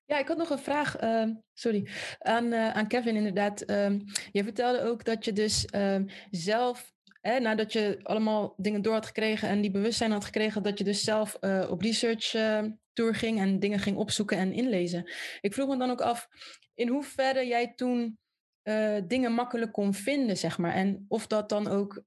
[0.05, 3.71] Ja, ik had nog een vraag, uh, sorry, aan, aan Kevin inderdaad.
[3.71, 8.92] Um, je vertelde ook dat je dus um, zelf, hè, nadat je allemaal dingen door
[8.92, 11.35] had gekregen en die bewustzijn had gekregen, dat je dus zelf
[11.68, 12.31] op research
[12.92, 15.11] tour ging en dingen ging opzoeken en inlezen.
[15.40, 16.29] Ik vroeg me dan ook af,
[16.75, 18.18] in hoeverre jij toen
[19.07, 20.73] dingen makkelijk kon vinden, zeg maar.
[20.73, 22.03] En of dat dan ook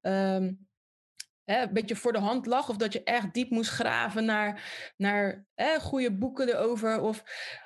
[1.45, 4.63] hè, een beetje voor de hand lag, of dat je echt diep moest graven naar,
[4.97, 7.01] naar hè, goede boeken erover.
[7.01, 7.23] Of,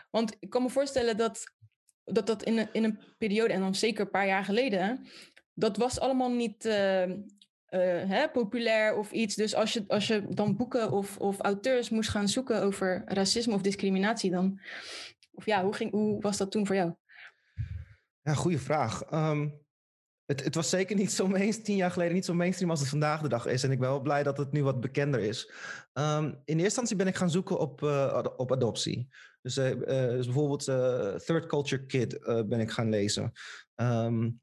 [0.09, 1.43] want ik kan me voorstellen dat
[2.03, 5.07] dat, dat in, een, in een periode, en dan zeker een paar jaar geleden,
[5.53, 7.15] dat was allemaal niet uh, uh,
[8.09, 9.35] hè, populair of iets.
[9.35, 13.53] Dus als je, als je dan boeken of, of auteurs moest gaan zoeken over racisme
[13.53, 14.59] of discriminatie, dan.
[15.31, 16.93] Of ja, hoe, ging, hoe was dat toen voor jou?
[18.21, 19.11] Ja, goede vraag.
[19.13, 19.61] Um,
[20.29, 22.89] het, het, was zeker niet zo mainstream, tien jaar geleden niet zo mainstream als het
[22.89, 23.63] vandaag de dag is.
[23.63, 25.51] En ik ben wel blij dat het nu wat bekender is.
[25.93, 29.07] Um, in eerste instantie ben ik gaan zoeken op, uh, op adoptie.
[29.41, 30.63] Dus, uh, uh, dus bijvoorbeeld
[31.25, 33.31] Third Culture Kid ben ik gaan lezen.
[33.75, 34.41] Um,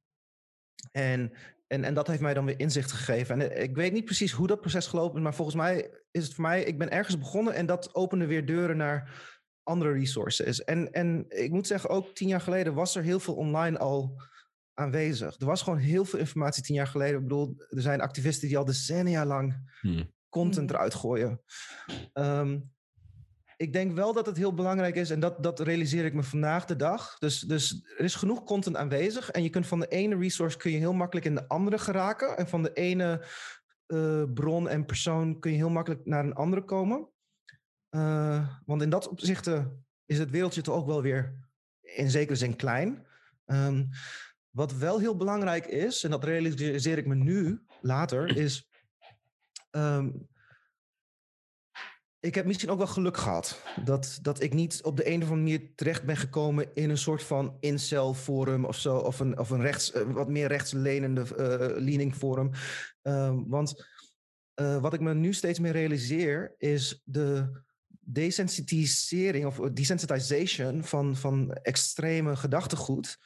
[0.92, 1.32] en,
[1.66, 3.40] en, en dat heeft mij dan weer inzicht gegeven.
[3.40, 6.34] En ik weet niet precies hoe dat proces gelopen is, maar volgens mij is het
[6.34, 10.64] voor mij, ik ben ergens begonnen en dat opende weer deuren naar andere resources.
[10.64, 14.20] En, en ik moet zeggen, ook tien jaar geleden was er heel veel online al
[14.76, 15.40] aanwezig.
[15.40, 17.16] Er was gewoon heel veel informatie tien jaar geleden.
[17.16, 20.12] Ik bedoel, er zijn activisten die al decennia lang hmm.
[20.28, 21.40] content eruit gooien.
[22.14, 22.74] Um,
[23.56, 26.64] ik denk wel dat het heel belangrijk is, en dat, dat realiseer ik me vandaag
[26.64, 27.18] de dag.
[27.18, 29.30] Dus, dus er is genoeg content aanwezig.
[29.30, 32.36] En je kunt van de ene resource kun je heel makkelijk in de andere geraken.
[32.36, 33.26] En van de ene
[33.86, 37.08] uh, bron en persoon kun je heel makkelijk naar een andere komen.
[37.90, 39.50] Uh, want in dat opzicht
[40.06, 41.48] is het wereldje toch ook wel weer
[41.80, 43.06] in zekere zin klein.
[43.46, 43.88] Um,
[44.56, 48.68] wat wel heel belangrijk is, en dat realiseer ik me nu later, is.
[49.70, 50.28] Um,
[52.20, 53.62] ik heb misschien ook wel geluk gehad.
[53.84, 56.98] Dat, dat ik niet op de een of andere manier terecht ben gekomen in een
[56.98, 58.96] soort van incel-forum of zo.
[58.96, 62.50] Of een, of een rechts, uh, wat meer rechtslenende uh, leaning forum.
[63.02, 63.86] Uh, want
[64.60, 67.60] uh, wat ik me nu steeds meer realiseer is de
[68.00, 73.18] desensitisering of desensitization van, van extreme gedachtegoed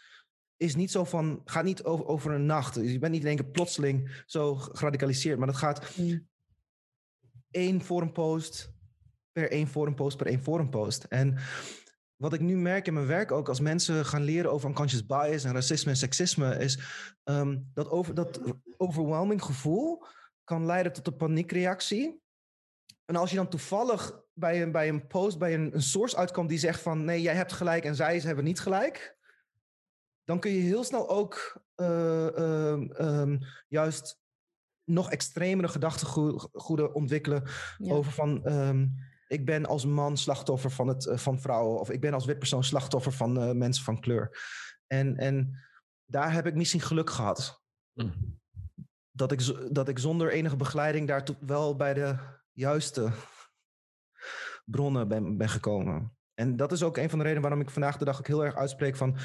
[0.61, 2.75] is niet zo van, gaat niet over, over een nacht.
[2.75, 6.29] Je bent niet in één keer plotseling zo geradicaliseerd, maar dat gaat Mm.
[7.51, 8.73] één forumpost
[9.33, 11.05] per één forumpost per één forumpost.
[11.05, 11.39] En
[12.17, 15.45] wat ik nu merk in mijn werk ook, als mensen gaan leren over unconscious bias
[15.45, 16.79] en racisme en seksisme, is
[17.25, 18.41] um, dat, over, dat
[18.77, 20.05] overwhelming gevoel
[20.45, 22.21] kan leiden tot een paniekreactie.
[23.05, 26.49] En als je dan toevallig bij een, bij een post, bij een, een source uitkomt
[26.49, 29.19] die zegt van nee, jij hebt gelijk en zij hebben niet gelijk,
[30.25, 34.19] dan kun je heel snel ook uh, uh, um, juist
[34.85, 37.43] nog extremere gedachtegoeden ontwikkelen
[37.79, 37.93] ja.
[37.93, 38.95] over van um,
[39.27, 42.39] ik ben als man slachtoffer van, het, uh, van vrouwen of ik ben als wit
[42.39, 44.39] persoon slachtoffer van uh, mensen van kleur.
[44.87, 45.59] En, en
[46.05, 47.63] daar heb ik misschien geluk gehad.
[47.93, 48.39] Mm.
[49.11, 52.17] Dat, ik, dat ik zonder enige begeleiding daar wel bij de
[52.53, 53.11] juiste
[54.65, 56.17] bronnen ben, ben gekomen.
[56.35, 58.45] En dat is ook een van de redenen waarom ik vandaag de dag ook heel
[58.45, 59.17] erg uitspreek van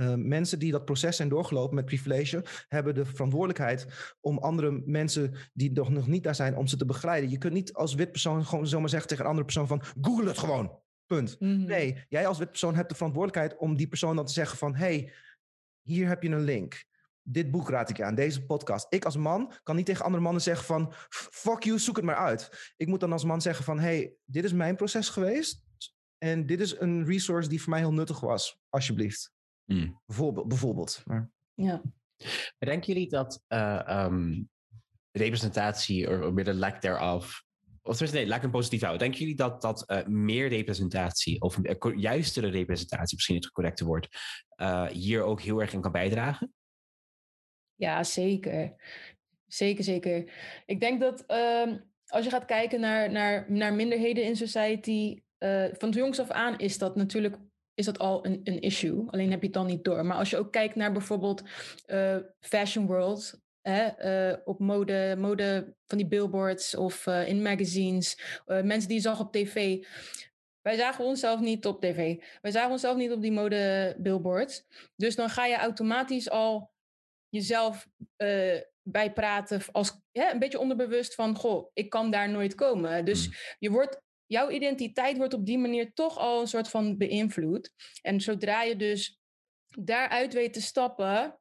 [0.00, 3.86] uh, mensen die dat proces zijn doorgelopen met privilege, hebben de verantwoordelijkheid
[4.20, 7.30] om andere mensen die nog, nog niet daar zijn, om ze te begeleiden.
[7.30, 10.26] Je kunt niet als wit persoon gewoon zomaar zeggen tegen een andere persoon van Google
[10.28, 10.78] het gewoon.
[11.06, 11.40] Punt.
[11.40, 11.64] Mhm.
[11.64, 14.74] Nee, jij als wit persoon hebt de verantwoordelijkheid om die persoon dan te zeggen van...
[14.74, 15.12] hey,
[15.82, 16.84] hier heb je een link.
[17.22, 18.86] Dit boek raad ik je aan, deze podcast.
[18.88, 20.92] Ik als man kan niet tegen andere mannen zeggen van...
[21.10, 22.72] fuck you, zoek het maar uit.
[22.76, 23.78] Ik moet dan als man zeggen van...
[23.78, 25.64] hey, dit is mijn proces geweest...
[26.18, 28.60] en dit is een resource die voor mij heel nuttig was.
[28.68, 29.32] Alsjeblieft.
[29.72, 30.00] Hmm.
[30.06, 30.48] Bijvoorbeeld.
[30.48, 31.02] bijvoorbeeld.
[31.04, 31.82] Maar, Ja.
[32.58, 34.42] Denken jullie dat eh, ehm,
[35.10, 37.44] representatie, of meer de lack thereof,
[37.82, 39.00] of tenminste, nee, laat ik een positief houden.
[39.00, 43.84] Denken jullie dat, dat eh, meer representatie, of een eh, juistere representatie, misschien het correcte
[43.84, 44.08] woord,
[44.56, 46.54] eh, hier ook heel erg in kan bijdragen?
[47.74, 48.74] Ja, zeker.
[49.46, 50.32] Zeker, zeker.
[50.66, 55.64] Ik denk dat ehm, als je gaat kijken naar, naar, naar minderheden in society, eh,
[55.72, 57.36] van jongs af aan is dat natuurlijk
[57.74, 59.04] is dat al een, een issue.
[59.10, 60.06] Alleen heb je het dan niet door.
[60.06, 61.42] Maar als je ook kijkt naar bijvoorbeeld
[61.86, 68.40] eh, fashion world, hè, eh, op mode, mode van die billboards of eh, in magazines,
[68.46, 69.84] eh, mensen die je zag op tv.
[70.60, 72.22] Wij zagen onszelf niet op tv.
[72.42, 74.64] Wij zagen onszelf niet op die mode billboards.
[74.96, 76.70] Dus dan ga je automatisch al
[77.28, 77.88] jezelf
[78.82, 83.04] bijpraten als ja, een beetje onderbewust van goh, ik kan daar nooit komen.
[83.04, 83.34] Dus Mm.
[83.58, 84.00] je wordt,
[84.30, 87.72] jouw identiteit wordt op die manier toch al een soort van beïnvloed.
[88.02, 89.20] En zodra je dus
[89.78, 91.38] daaruit weet te stappen,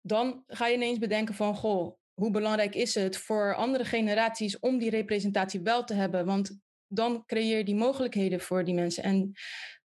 [0.00, 4.78] dan ga je ineens bedenken van goh, hoe belangrijk is het voor andere generaties om
[4.78, 6.26] die representatie wel te hebben?
[6.26, 9.02] Want dan creëer je die mogelijkheden voor die mensen.
[9.02, 9.32] En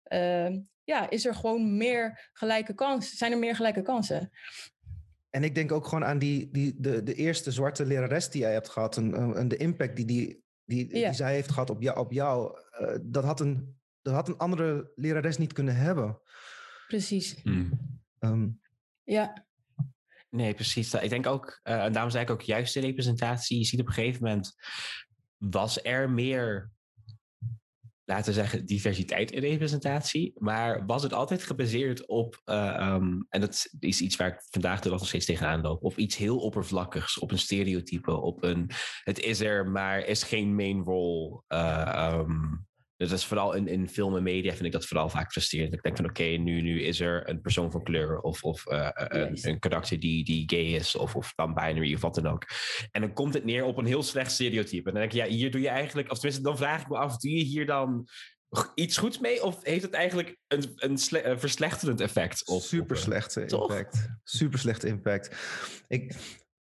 [0.02, 3.16] eh, ja, is er gewoon meer gelijke kansen?
[3.16, 4.30] Zijn er meer gelijke kansen?
[5.30, 8.52] En ik denk ook gewoon aan die, die, de, de eerste zwarte lerares die jij
[8.52, 8.96] hebt gehad.
[8.96, 11.06] En, en de impact die, die, die, Ja.
[11.08, 11.98] die zij heeft gehad op jou.
[11.98, 16.20] Op jou eh, dat, had een, dat had een andere lerares niet kunnen hebben.
[16.86, 17.42] Precies.
[18.18, 18.48] Ehm,
[19.04, 19.46] Ja,
[20.30, 20.94] Nee, precies.
[20.94, 23.58] Ik denk ook, eh, en daarom zei ik ook juist de representatie.
[23.58, 24.54] Je ziet op een gegeven moment,
[25.36, 26.70] was er meer,
[28.04, 30.32] laten we zeggen, diversiteit in representatie.
[30.38, 34.80] Maar was het altijd gebaseerd op, eh, ehm, en dat is iets waar ik vandaag
[34.80, 38.70] de dag nog steeds tegenaan loop, op iets heel oppervlakkigs, op een stereotype, op een,
[39.04, 41.42] het is er, maar is geen main role.
[41.46, 42.42] eh, ehm,
[42.96, 45.74] dus dat is vooral in, in film en media vind ik dat vooral vaak frustrerend.
[45.74, 48.88] Ik denk van oké, nu, nu is er een persoon van kleur of, of eh,
[48.92, 49.44] een, Juist.
[49.44, 52.46] een karakter die, die gay is of, of dan binary of wat dan ook.
[52.90, 54.88] En dan komt het neer op een heel slecht stereotype.
[54.88, 56.96] En dan denk ik, ja, hier doe je eigenlijk, of tenminste, dan vraag ik me
[56.96, 58.08] af, doe je hier dan
[58.74, 59.44] iets goeds mee?
[59.44, 62.46] Of heeft het eigenlijk een, een, sle- een verslechterend effect?
[62.46, 63.70] Op, super eh, toch?
[63.70, 64.08] impact.
[64.24, 65.36] Super slechte impact.
[65.88, 66.14] Ik,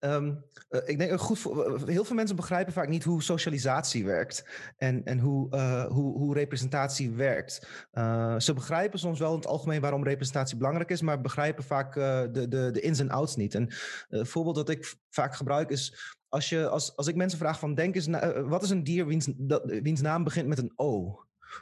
[0.04, 0.34] ehm,
[0.68, 4.44] eh, ik denk goed voor, heel veel mensen begrijpen vaak niet hoe socialisatie werkt
[4.76, 7.86] en, en hoe, eh, hoe, hoe representatie werkt.
[7.90, 11.96] Eh, ze begrijpen soms wel in het algemeen waarom representatie belangrijk is, maar begrijpen vaak
[11.96, 13.54] eh, de, de, de ins en outs niet.
[13.54, 13.76] En eh,
[14.08, 17.74] een voorbeeld dat ik vaak gebruik is als, je, als, als ik mensen vraag van
[17.74, 19.28] denk eens, eh, wat is een dier wiens,
[19.64, 21.18] wiens naam begint met een O?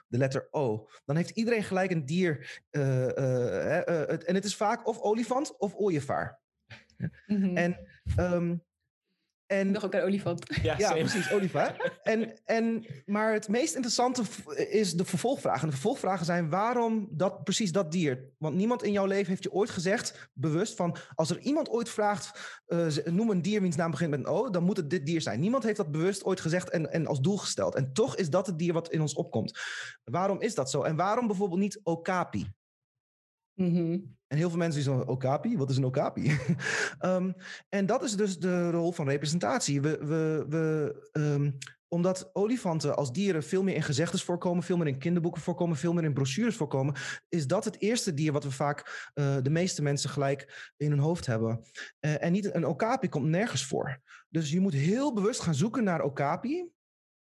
[0.09, 0.89] De letter O.
[1.05, 2.63] Dan heeft iedereen gelijk een dier.
[2.71, 6.42] eh, eh, eh, en het is vaak of olifant of ooievaar.
[7.27, 7.57] Mhm.
[7.57, 7.77] En,
[8.17, 8.55] ehm,
[9.53, 10.59] en ik dacht ook aan olifant.
[10.63, 11.77] Ja, precies, Oliver.
[12.03, 14.23] en, en, maar het meest interessante
[14.71, 15.61] is de vervolgvragen.
[15.61, 18.31] En de vervolgvragen zijn waarom dat, precies dat dier?
[18.39, 21.89] Want niemand in jouw leven heeft je ooit gezegd, bewust, van als er iemand ooit
[21.89, 25.07] vraagt, eh, noem een dier wiens naam begint met een O, dan moet het dit
[25.07, 25.41] dier zijn.
[25.41, 27.75] Niemand heeft dat bewust ooit gezegd en, en als doel gesteld.
[27.75, 29.59] En toch is dat het dier wat in ons opkomt.
[30.05, 30.83] Waarom is dat zo?
[30.83, 32.53] En waarom bijvoorbeeld niet okapi?
[33.63, 33.99] Mhm.
[34.27, 35.57] En heel veel mensen die zeggen, okapi?
[35.57, 36.31] Wat is een okapi?
[36.99, 37.33] Ehm,
[37.69, 39.81] en dat is dus de rol van representatie.
[39.81, 41.51] We, we, we, ehm,
[41.89, 45.93] omdat olifanten als dieren veel meer in gezegdes voorkomen, veel meer in kinderboeken voorkomen, veel
[45.93, 46.95] meer in brochures voorkomen,
[47.29, 50.99] is dat het eerste dier wat we vaak eh, de meeste mensen gelijk in hun
[50.99, 51.63] hoofd hebben.
[52.01, 54.01] Eh, en niet een okapi komt nergens voor.
[54.29, 56.71] Dus je moet heel bewust gaan zoeken naar okapi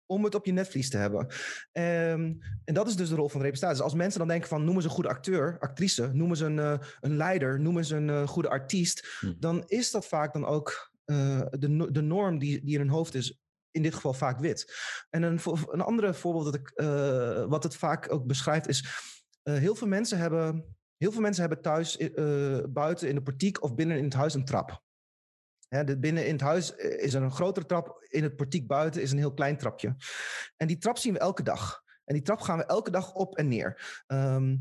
[0.05, 1.27] om het op je netvlies te hebben.
[1.71, 3.83] Ehm, en dat is dus de rol van de representatie.
[3.83, 6.59] Dus als mensen dan denken van noemen ze een goede acteur, actrice, noemen ze een,
[6.59, 9.33] eh, een leider, noemen ze een eh, goede artiest, Hm.
[9.39, 13.15] dan is dat vaak dan ook eh, de, de norm die, die in hun hoofd
[13.15, 13.39] is.
[13.71, 14.73] In dit geval vaak wit.
[15.09, 16.71] En een, een andere voorbeeld dat ik,
[17.49, 18.85] wat het vaak ook beschrijft is...
[19.43, 21.97] heel, veel mensen hebben, heel veel mensen hebben thuis
[22.69, 24.83] buiten in de portiek of binnen in het huis een trap.
[25.83, 28.05] Binnen in het huis eh, is er een grotere trap.
[28.07, 29.95] In het portiek buiten is een heel klein trapje.
[30.57, 31.83] En die trap zien we elke dag.
[32.05, 34.03] En die trap gaan we elke dag op en neer.
[34.07, 34.55] Ehm,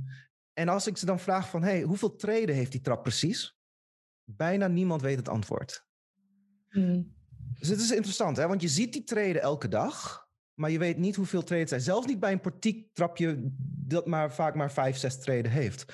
[0.52, 1.62] en als ik ze dan vraag van...
[1.62, 3.56] Hey, hoeveel treden heeft die trap precies?
[4.24, 5.86] Bijna niemand weet het antwoord.
[6.68, 7.02] Mhm.
[7.58, 8.48] Dus het is interessant, hè?
[8.48, 10.28] want je ziet die treden elke dag...
[10.54, 11.80] maar je weet niet hoeveel treden zijn.
[11.80, 13.50] Zelfs niet bij een portiektrapje
[13.86, 15.84] dat maar vaak maar vijf, zes treden heeft.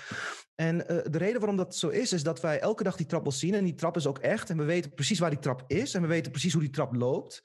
[0.61, 3.23] En uh, de reden waarom dat zo is, is dat wij elke dag die trap
[3.23, 3.55] wel zien.
[3.55, 4.51] En die trap is ook echt.
[4.51, 5.95] En we weten precies waar die trap is.
[5.95, 7.43] En we weten precies hoe die trap loopt.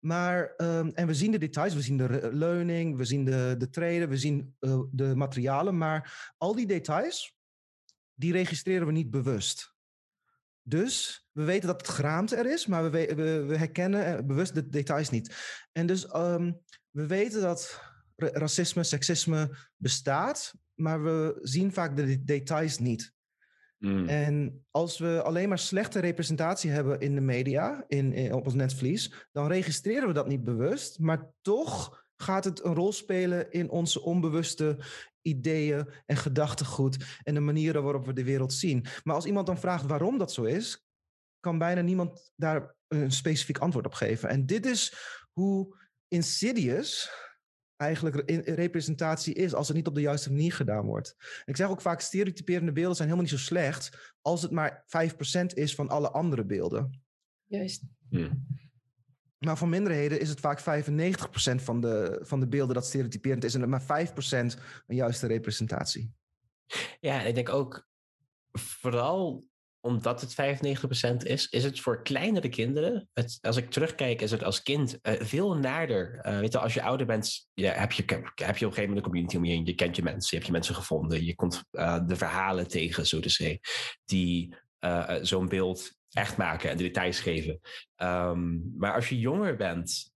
[0.00, 1.74] Maar, um, en we zien de details.
[1.74, 5.78] We zien de leuning, we zien de, de treden, we zien uh, de materialen.
[5.78, 7.36] Maar al die details,
[8.14, 9.74] die registreren we niet bewust.
[10.62, 13.14] Dus we weten dat het geraamte er is, maar we,
[13.46, 15.34] we, herkennen bewust de details niet.
[15.72, 17.80] En dus um, we weten dat
[18.16, 23.12] racisme, seksisme bestaat, maar we zien vaak de details niet.
[23.78, 24.08] Mm.
[24.08, 28.54] En als we alleen maar slechte representatie hebben in de media, in, in, op ons
[28.54, 33.70] netvlies, dan registreren we dat niet bewust, maar toch gaat het een rol spelen in
[33.70, 34.78] onze onbewuste
[35.22, 38.86] ideeën en gedachtegoed en de manieren waarop we de wereld zien.
[39.02, 40.86] Maar als iemand dan vraagt waarom dat zo is,
[41.40, 44.28] kan bijna niemand daar een specifiek antwoord op geven.
[44.28, 44.94] En dit is
[45.32, 45.76] hoe
[46.08, 47.10] insidious
[47.82, 51.16] eigenlijk representatie is als het niet op de juiste manier gedaan wordt.
[51.44, 54.84] ik zeg ook vaak, stereotyperende beelden zijn helemaal niet zo slecht als het maar
[55.42, 57.02] 5% is van alle andere beelden.
[57.46, 57.82] Juist.
[58.08, 58.46] Hmm.
[59.38, 60.62] Maar voor minderheden is het vaak 95%
[61.54, 64.14] van de, van de beelden dat stereotyperend is en maar 5%
[64.86, 66.12] een juiste representatie.
[67.00, 67.88] Ja, ik denk ook
[68.52, 69.44] vooral
[69.84, 73.08] omdat het 95% is, is het voor kleinere kinderen.
[73.40, 76.20] Als ik terugkijk, is het als kind uh, veel naarder.
[76.26, 78.96] Uh, weet je, als je ouder bent, heb, je, heb je op een gegeven moment
[78.96, 79.66] een community om je heen.
[79.66, 81.24] Je kent je mensen, je hebt je mensen gevonden.
[81.24, 83.60] Je komt uh, de verhalen tegen, zo te zeggen,
[84.04, 84.54] die
[85.20, 87.60] zo'n beeld echt maken en de details geven.
[87.96, 90.12] Um, maar als je jonger bent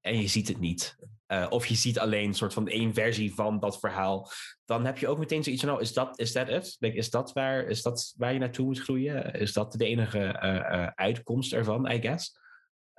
[0.00, 0.96] en je ziet het niet,
[1.28, 4.30] uh, of je ziet alleen een soort van één versie van dat verhaal,
[4.64, 6.76] dan heb je ook meteen zoiets van, oh, is dat is dat het?
[6.80, 9.32] Is dat waar, is dat waar je naartoe moet groeien?
[9.34, 12.38] Is dat de enige uh, uh, uitkomst ervan, I guess?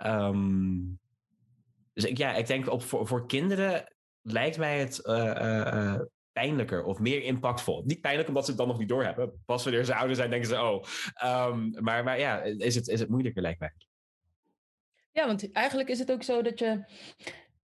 [0.06, 1.00] Um,
[1.94, 5.02] dus ik, ja, ik denk op, voor, voor kinderen lijkt mij het
[6.32, 7.84] pijnlijker of meer impactvol.
[7.86, 9.42] Niet pijnlijk omdat ze het dan nog niet doorhebben.
[9.46, 10.84] Pas wanneer ze ouder zijn, denken ze, oh.
[11.50, 13.74] Um, maar, maar ja, is het, is het moeilijker, lijkt mij.
[15.12, 16.84] Ja, want eigenlijk is het ook zo dat je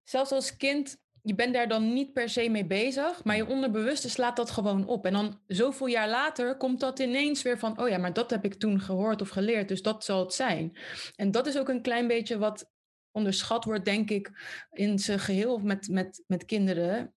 [0.03, 4.09] zelfs als kind, je bent daar dan niet per se mee bezig, maar je onderbewuste
[4.09, 5.05] slaat dat gewoon op.
[5.05, 8.45] En dan zoveel jaar later komt dat ineens weer van, oh ja, maar dat heb
[8.45, 10.77] ik toen gehoord of geleerd, dus dat zal het zijn.
[11.15, 12.71] En dat is ook een klein beetje wat
[13.11, 14.31] onderschat wordt, denk ik,
[14.71, 17.13] in zijn geheel met, met, met kinderen.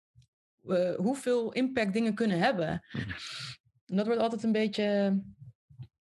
[0.64, 2.85] Uh, hoeveel impact dingen kunnen hebben.
[2.92, 3.11] Mhm.
[3.87, 5.18] En dat wordt altijd een beetje,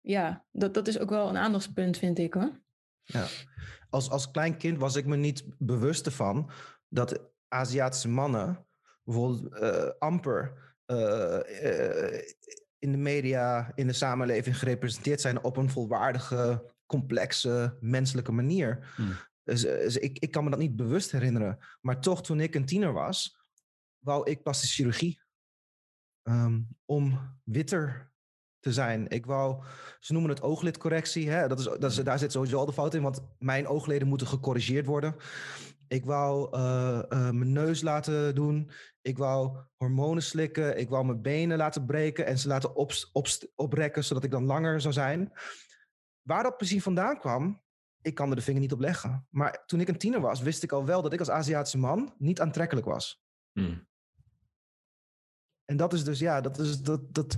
[0.02, 2.62] ja, dat, dat is ook wel een aandachtspunt, vind ik hoor.
[3.04, 3.28] Ja,
[3.94, 6.50] als, als klein kind was ik me niet bewust ervan
[6.88, 8.66] dat Aziatische mannen
[9.04, 12.22] bijvoorbeeld uh, amper uh, uh,
[12.80, 18.94] in de media, in de samenleving gerepresenteerd zijn op een volwaardige, complexe, menselijke manier.
[18.96, 19.16] Hmm.
[19.44, 21.58] Dus, dus, ik, ik kan me dat niet bewust herinneren.
[21.82, 23.38] Maar toch, toen ik een tiener was,
[23.98, 25.22] wou ik plastische chirurgie.
[26.24, 28.13] Um, om witter
[28.64, 29.08] te zijn.
[29.10, 29.64] Ik wou,
[30.00, 31.30] ze noemen het ooglidcorrectie.
[31.30, 31.48] Hè?
[31.48, 34.28] Dat is, dat is, daar zit sowieso al de fout in, want mijn oogleden moeten
[34.28, 35.16] gecorrigeerd worden.
[35.88, 38.72] Ik wou uh, uh, mijn neus laten doen.
[39.02, 40.78] Ik wou hormonen slikken.
[40.78, 44.46] Ik wou mijn benen laten breken en ze laten op, op, oprekken, zodat ik dan
[44.46, 45.32] langer zou zijn.
[46.22, 47.62] Waar dat precies vandaan kwam,
[48.02, 49.28] ik kan er de vinger niet op leggen.
[49.30, 52.14] Maar toen ik een tiener was, wist ik al wel dat ik als Aziatische man
[52.18, 53.24] niet aantrekkelijk was.
[53.52, 53.88] Hmm.
[55.66, 57.14] En dat is dus, ja, dat is dat.
[57.14, 57.36] dat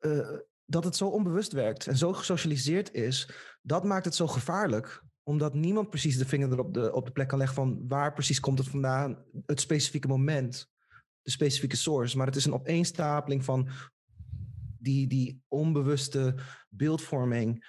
[0.00, 0.28] uh,
[0.64, 3.30] dat het zo onbewust werkt en zo gesocialiseerd is,
[3.62, 5.02] dat maakt het zo gevaarlijk.
[5.22, 8.40] Omdat niemand precies de vinger erop de, op de plek kan leggen van waar precies
[8.40, 10.70] komt het vandaan, het specifieke moment,
[11.22, 12.16] de specifieke source.
[12.16, 13.68] Maar het is een opeenstapeling van
[14.78, 16.34] die, die onbewuste
[16.68, 17.66] beeldvorming,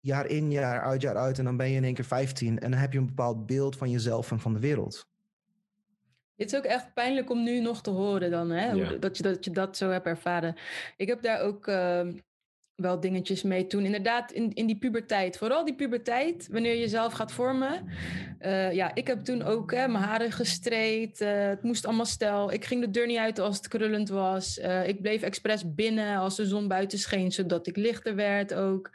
[0.00, 1.38] jaar in, jaar uit, jaar uit.
[1.38, 3.76] En dan ben je in één keer 15 en dan heb je een bepaald beeld
[3.76, 5.06] van jezelf en van de wereld.
[6.38, 8.98] Het is ook echt pijnlijk om nu nog te horen dan, hè?
[8.98, 10.56] Dat, je, dat je dat zo hebt ervaren.
[10.96, 12.00] Ik heb daar ook uh,
[12.74, 13.84] wel dingetjes mee toen.
[13.84, 15.38] Inderdaad, in, in die puberteit.
[15.38, 17.88] Vooral die puberteit, wanneer je jezelf gaat vormen.
[18.40, 21.20] Uh, ja, ik heb toen ook hè, mijn haren gestreed.
[21.20, 22.52] Uh, het moest allemaal stel.
[22.52, 24.58] Ik ging de deur niet uit als het krullend was.
[24.58, 28.90] Uh, ik bleef expres binnen als de zon buiten scheen, zodat ik lichter werd ook.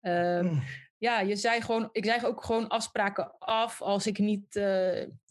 [0.00, 0.62] Mm.
[0.98, 4.60] Ja, je zei gewoon, ik zei ook gewoon afspraken af als ik niet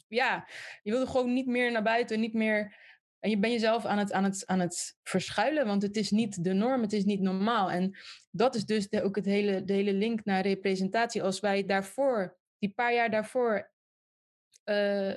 [0.07, 0.47] ja,
[0.83, 2.85] je wilde gewoon niet meer naar buiten, niet meer.
[3.19, 6.43] En je bent jezelf aan het, aan, het, aan het verschuilen, want het is niet
[6.43, 7.71] de norm, het is niet normaal.
[7.71, 7.97] En
[8.31, 11.23] dat is dus ook het hele, de hele link naar representatie.
[11.23, 13.71] Als wij daarvoor, die paar jaar daarvoor,
[14.65, 15.13] uh,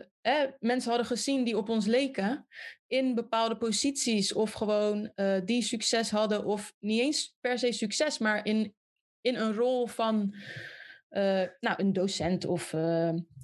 [0.59, 2.47] mensen hadden gezien die op ons leken
[2.87, 8.19] in bepaalde posities of gewoon uh, die succes hadden of niet eens per se succes,
[8.19, 8.75] maar in,
[9.21, 10.35] in een rol van
[11.11, 12.73] uh, nou, een docent of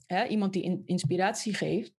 [0.06, 1.94] hè, iemand die in, inspiratie geeft,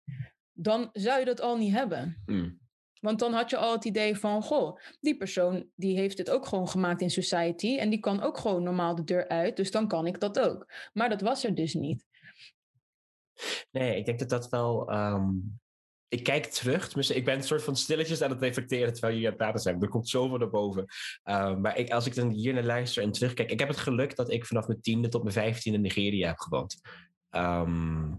[0.53, 2.23] dan zou je dat al niet hebben.
[2.27, 2.59] Mm.
[3.01, 6.47] Want dan had je al het idee van, goh, die persoon die heeft het ook
[6.47, 9.89] gewoon gemaakt in society en die kan ook gewoon normaal de deur uit, dus dan
[9.89, 10.73] kan ik dat ook.
[10.93, 12.07] Maar dat was er dus niet.
[13.71, 14.91] Nee, ik denk dat dat wel.
[14.91, 15.29] ehm,
[16.09, 19.35] ik kijk terug, ik ben een soort van stilletjes aan het reflecteren terwijl jullie aan
[19.35, 19.83] het praten zijn.
[19.83, 20.85] Er komt zoveel naar boven.
[21.23, 24.17] Ehm, maar ik, als ik dan hier naar luister en terugkijk, ik heb het geluk
[24.17, 26.81] dat ik vanaf mijn tiende tot mijn vijftiende in Nigeria heb gewoond.
[27.31, 28.13] Ehm,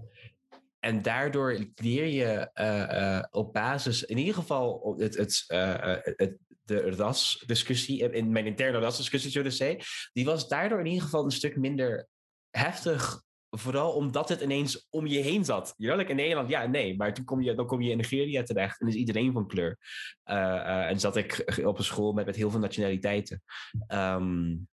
[0.79, 6.37] en daardoor leer je eh, eh, op basis, in ieder geval het, het, eh, het,
[6.63, 9.79] de rasdiscussie, in mijn interne rasdiscussie, zullen zeggen,
[10.13, 12.07] die was daardoor in ieder geval een stuk minder
[12.49, 15.73] heftig Vooral omdat het ineens om je heen zat.
[15.77, 16.95] Like in Nederland, ja, nee.
[16.95, 19.77] Maar toen kom je, dan kom je in Nigeria terecht en is iedereen van kleur.
[20.25, 23.43] Uh, uh, en zat ik op een school met, met heel veel nationaliteiten.
[23.87, 24.67] Um,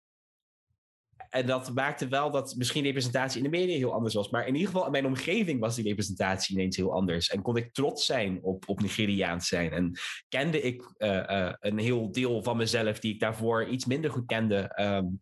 [1.34, 4.30] en dat maakte wel dat misschien representatie in de media heel anders was.
[4.30, 7.28] Maar in ieder geval in mijn omgeving was die representatie ineens heel anders.
[7.28, 9.72] En kon ik trots zijn op, op Nigeriaans zijn.
[9.72, 14.26] En kende ik uh, een heel deel van mezelf die ik daarvoor iets minder goed
[14.26, 14.72] kende.
[14.80, 15.20] Um,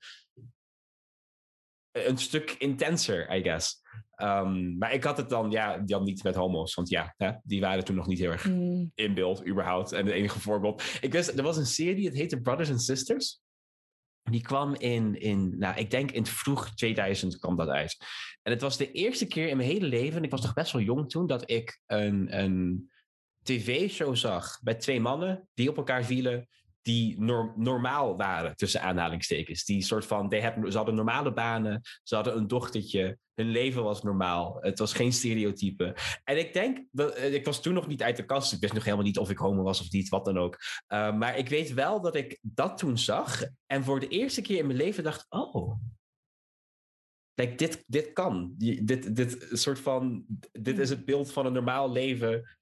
[1.92, 3.82] een stuk intenser, I guess.
[4.22, 6.74] Um, maar ik had het dan, ja, dan niet met homo's.
[6.74, 8.92] Want ja, hè, die waren toen nog niet heel erg mm.
[8.94, 9.92] in beeld, überhaupt.
[9.92, 10.82] En het enige voorbeeld.
[11.00, 13.40] Ik wist, er was een serie, het heette Brothers and Sisters.
[14.30, 17.96] Die kwam in, in, nou, ik denk in het vroeg 2000 kwam dat uit.
[18.42, 20.82] En het was de eerste keer in mijn hele leven, ik was nog best wel
[20.82, 22.90] jong toen, dat ik een, een
[23.42, 26.48] tv-show zag met twee mannen die op elkaar vielen
[26.82, 29.64] die norm, normaal waren, tussen aanhalingstekens.
[29.64, 34.56] Die soort van, ze hadden normale banen, ze hadden een dochtertje, hun leven was normaal,
[34.60, 35.96] het was geen stereotype.
[36.24, 38.84] En ik denk, dat, ik was toen nog niet uit de kast, ik wist nog
[38.84, 40.58] helemaal niet of ik homo was of niet, wat dan ook.
[40.88, 44.58] Uh, maar ik weet wel dat ik dat toen zag en voor de eerste keer
[44.58, 45.80] in mijn leven dacht, oh,
[47.34, 48.54] Like, dit, dit kan.
[48.58, 50.24] Dit, dit soort van.
[50.52, 52.58] Dit is het beeld van een normaal leven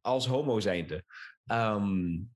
[0.00, 1.04] als homo zijnde.
[1.46, 2.30] Um,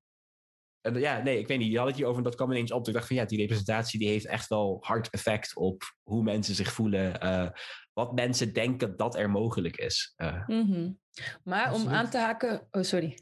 [0.87, 1.73] en ja, nee, ik weet niet.
[1.73, 2.87] Je had het hier over en dat kwam ineens op.
[2.87, 6.55] Ik dacht van ja, die representatie die heeft echt wel hard effect op hoe mensen
[6.55, 7.25] zich voelen.
[7.25, 7.49] Uh,
[7.93, 10.15] wat mensen denken dat er mogelijk is.
[10.17, 10.99] Uh, mm -hmm.
[11.45, 12.67] Maar om aan te haken.
[12.71, 13.19] Oh, sorry.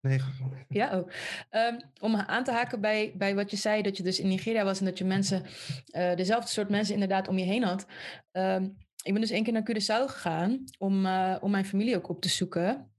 [0.00, 0.20] Nee.
[0.68, 1.10] Ja, oh.
[1.50, 4.64] Um, om aan te haken bij, bij wat je zei, dat je dus in Nigeria
[4.64, 7.86] was en dat je mensen, uh, dezelfde soort mensen inderdaad om je heen had.
[8.32, 12.08] Um, ik ben dus één keer naar Curaçao gegaan om, uh, om mijn familie ook
[12.08, 12.90] op te zoeken.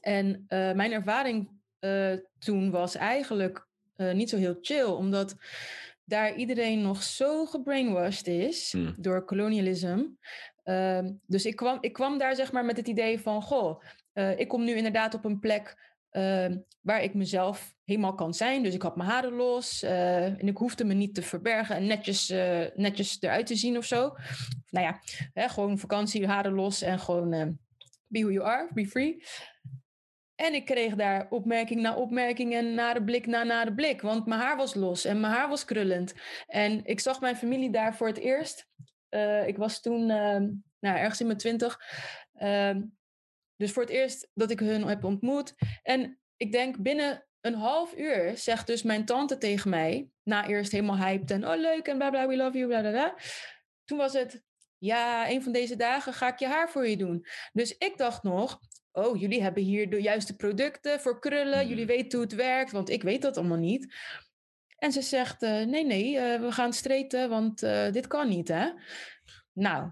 [0.00, 1.55] En uh, mijn ervaring
[2.38, 3.66] toen was eigenlijk
[3.96, 5.36] niet zo heel chill, omdat
[6.04, 8.94] daar iedereen nog zo gebrainwashed is hmm.
[8.96, 10.10] door kolonialisme.
[10.64, 13.82] Uh, dus ik kwam, ik kwam daar zeg maar met het idee van, goh,
[14.14, 16.46] uh, ik kom nu inderdaad op een plek uh,
[16.80, 18.62] waar ik mezelf helemaal kan zijn.
[18.62, 21.86] Dus ik had mijn haren los uh, en ik hoefde me niet te verbergen en
[21.86, 22.28] netjes,
[22.74, 24.16] netjes eruit te zien of zo.
[24.70, 25.00] Nou ja,
[25.34, 27.58] hè, gewoon vakantie, haren los en gewoon
[28.06, 29.22] be who you are, be free.
[30.36, 34.00] En ik kreeg daar opmerking na opmerking en nare blik na nare blik.
[34.00, 36.14] Want mijn haar was los en mijn haar was krullend.
[36.46, 38.68] En ik zag mijn familie daar voor het eerst.
[39.10, 40.38] Uh, ik was toen uh,
[40.78, 41.80] nou, ergens in mijn twintig.
[42.42, 42.76] Uh,
[43.56, 45.54] dus voor het eerst dat ik hun heb ontmoet.
[45.82, 50.08] En ik denk binnen een half uur zegt dus mijn tante tegen mij...
[50.22, 53.14] na eerst helemaal hyped en oh leuk en bla bla, we love you, bla.
[53.84, 54.42] Toen was het,
[54.78, 57.26] ja, een van deze dagen ga ik je haar voor je doen.
[57.52, 58.60] Dus ik dacht nog,
[58.96, 62.90] oh, jullie hebben hier de juiste producten voor krullen, jullie weten hoe het werkt, want
[62.90, 63.94] ik weet dat allemaal niet.
[64.78, 68.48] En ze zegt, uh, nee, nee, uh, we gaan streten, want uh, dit kan niet,
[68.48, 68.70] hè.
[69.52, 69.90] Nou,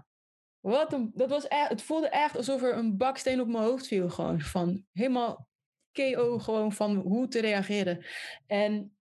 [0.59, 3.87] wat een, dat was echt, het voelde echt alsof er een baksteen op mijn hoofd
[3.87, 4.41] viel, gewoon.
[4.41, 5.47] Van helemaal
[5.91, 8.05] KO, gewoon van hoe te reageren.
[8.47, 8.97] En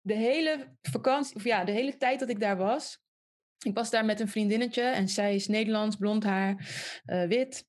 [0.00, 3.00] de hele vakantie, of ja, de hele tijd dat ik daar was,
[3.64, 6.68] ik was daar met een vriendinnetje en zij is Nederlands, blond haar,
[7.28, 7.67] wit.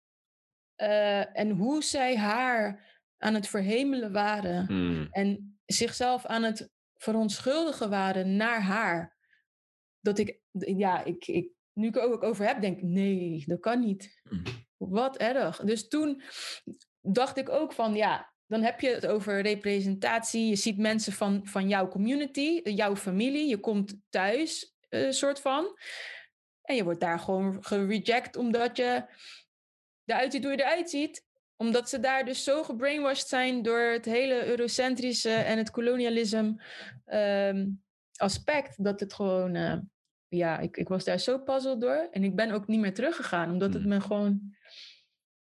[0.82, 5.08] Uh, en hoe zij haar aan het verhemelen waren mm.
[5.12, 9.18] en zichzelf aan het verontschuldigen waren naar haar.
[10.00, 13.60] Dat ik, ja, ik, ik, nu ik er ook over heb, denk ik, nee, dat
[13.60, 14.22] kan niet.
[14.24, 14.44] Mm.
[14.78, 15.58] Wat erg.
[15.58, 16.22] Dus toen
[17.02, 20.48] dacht ik ook van, ja, dan heb je het over representatie.
[20.48, 23.48] Je ziet mensen van, van jouw community, jouw familie.
[23.48, 25.78] Je komt thuis, uh, soort van.
[26.62, 29.06] En je wordt daar gewoon gereject omdat je
[30.10, 31.28] eruit ziet hoe je eruit ziet.
[31.56, 36.64] Omdat ze daar dus zo gebrainwashed zijn door het hele eurocentrische en het kolonialisme
[37.06, 37.84] um,
[38.16, 38.84] aspect.
[38.84, 39.78] Dat het gewoon, uh,
[40.28, 42.08] ja, ik, ik was daar zo puzzeld door.
[42.12, 44.56] En ik ben ook niet meer teruggegaan, omdat het me gewoon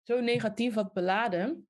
[0.02, 1.68] zo negatief had beladen.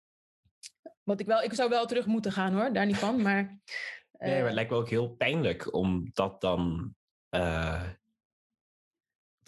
[1.03, 3.21] Wat ik wel, ik zou wel terug moeten gaan hoor, daar niet van.
[3.21, 6.95] Maar, uh, nee, maar het lijkt me ook heel pijnlijk om dat dan
[7.35, 7.89] uh,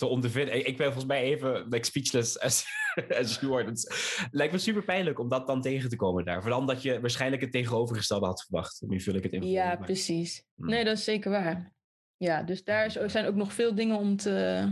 [0.04, 0.68] te ondervinden.
[0.68, 2.66] Ik ben volgens mij even like, speechless as,
[3.08, 3.68] en Stuart.
[3.68, 6.42] Het lijkt me super pijnlijk om dat dan tegen te komen daar.
[6.42, 8.82] Vooral omdat je waarschijnlijk het tegenovergestelde had verwacht.
[8.88, 9.50] Nu vul ik het in.
[9.50, 10.44] Ja, precies.
[10.56, 10.70] Hmm.
[10.70, 11.74] Nee, dat is zeker waar.
[12.18, 14.68] Ja, dus daar is- zijn ook nog veel dingen om te...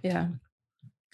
[0.00, 0.38] Ja,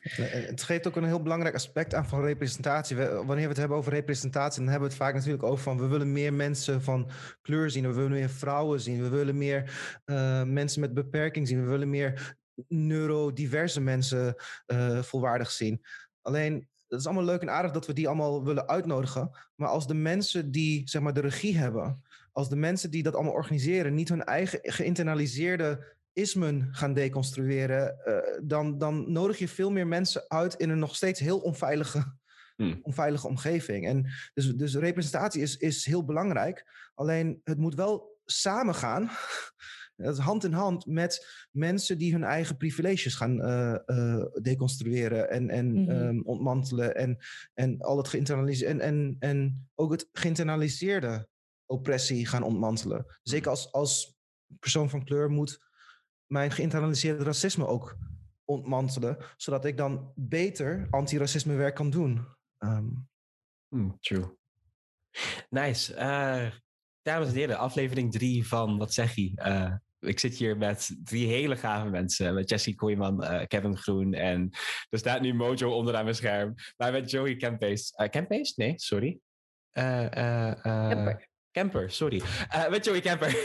[0.02, 2.96] Eh, Het geeft ook een heel belangrijk aspect aan van representatie.
[2.96, 5.78] We- wanneer we het hebben over representatie, dan hebben we het vaak natuurlijk over van
[5.78, 7.10] we willen meer mensen van
[7.42, 9.70] kleur zien, we willen meer vrouwen zien, we willen meer
[10.04, 12.36] eh, mensen met beperking zien, we willen meer
[12.68, 14.34] neurodiverse mensen
[14.66, 15.84] eh, volwaardig zien.
[16.20, 19.30] Alleen, het is allemaal leuk en aardig dat we die allemaal willen uitnodigen.
[19.54, 23.14] Maar als de mensen die zeg maar, de regie hebben, als de mensen die dat
[23.14, 29.70] allemaal organiseren, niet hun eigen geïnternaliseerde ismen gaan deconstrueren, eh, dan, dan nodig je veel
[29.70, 32.20] meer mensen uit in een nog steeds heel onveilige,
[32.56, 32.78] Hmm.
[32.82, 33.86] onveilige omgeving.
[33.86, 36.66] En dus, dus representatie is, is heel belangrijk.
[36.94, 39.10] Alleen het moet wel samengaan.
[39.96, 45.30] Dat is hand in hand met mensen die hun eigen privileges gaan eh, eh, deconstrueren
[45.30, 45.90] en, en Mhm.
[45.90, 46.94] ehm, ontmantelen.
[46.96, 47.18] En,
[47.54, 51.28] en al het geïnternaliseerde en, en, en ook het geïnternaliseerde
[51.66, 53.06] oppressie gaan ontmantelen.
[53.22, 54.16] Zeker als, als
[54.58, 55.70] persoon van kleur moet
[56.26, 57.96] mijn geïnternaliseerde racisme ook
[58.44, 62.26] ontmantelen, zodat ik dan beter antiracisme werk kan doen.
[62.58, 62.88] Ehm,
[63.68, 64.36] Hmm, true.
[65.50, 65.94] Nice.
[65.94, 66.50] Eh,
[67.02, 69.32] dames en heren, aflevering drie van Wat zeg je?
[69.34, 72.34] Eh, ik zit hier met drie hele gave mensen.
[72.34, 74.50] Met Jessie Kooijman, eh, Kevin Groen en
[74.90, 76.54] er staat nu Mojo onderaan mijn scherm.
[76.76, 77.94] Maar met Joey Kempees.
[77.96, 78.54] Uh, Kempees?
[78.54, 79.18] Nee, sorry.
[79.72, 81.30] Kemper.
[81.52, 82.22] Kemper, sorry.
[82.48, 83.30] Eh, met Joey Kemper.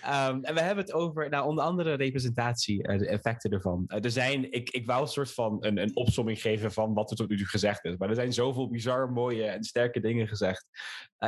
[0.00, 3.84] Ehm, en we hebben het over, nou, onder andere representatie, eh, de effecten ervan.
[3.86, 7.10] Eh, er zijn, ik, ik wou een soort van een, een opsomming geven van wat
[7.10, 7.96] er tot nu toe gezegd is.
[7.96, 10.66] Maar er zijn zoveel bizar mooie en sterke dingen gezegd.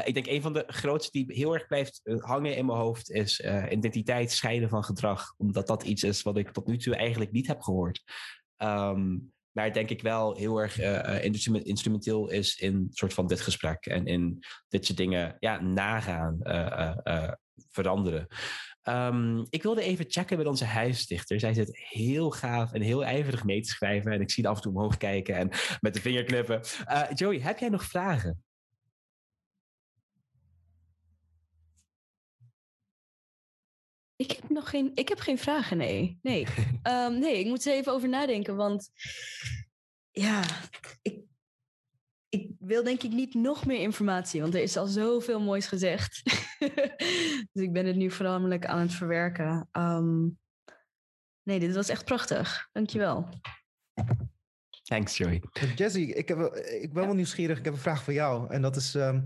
[0.04, 3.40] Ik denk een van de grootste die heel erg blijft hangen in mijn hoofd is
[3.70, 5.34] identiteit scheiden van gedrag.
[5.36, 8.02] Omdat dat iets is wat ik tot nu toe eigenlijk niet heb gehoord.
[8.56, 9.16] Ehm,
[9.52, 13.40] maar denk ik wel heel erg eh, eh, instrument- instrumenteel is in soort van dit
[13.40, 13.86] gesprek.
[13.86, 17.32] En in dit soort dingen ja, nagaan, eh,
[17.70, 18.26] veranderen.
[18.82, 21.40] Ehm, ik wilde even checken met onze huisdichter.
[21.40, 24.12] Zij zit heel gaaf en heel ijverig mee te schrijven.
[24.12, 25.48] En ik zie af en toe omhoog kijken en
[25.80, 26.60] met de vinger knippen.
[27.14, 28.42] Joey, heb jij nog vragen?
[34.22, 36.18] Ik heb nog geen, ik heb geen vragen, nee.
[36.22, 36.46] Nee.
[36.82, 38.90] Ehm, nee, ik moet er even over nadenken, want
[40.10, 40.42] ja,
[41.02, 41.24] ik,
[42.28, 46.22] ik wil denk ik niet nog meer informatie, want er is al zoveel moois gezegd.
[47.52, 49.68] dus ik ben het nu voornamelijk aan het verwerken.
[49.72, 50.28] Ehm,
[51.42, 52.68] nee, dit was echt prachtig.
[52.72, 53.28] Dankjewel.
[54.82, 55.42] Thanks, Joey.
[55.76, 56.38] Jesse, ik, heb,
[56.80, 57.58] ik ben wel nieuwsgierig.
[57.58, 58.50] Ik heb een vraag voor jou.
[58.50, 59.22] En dat is, ehm, eh,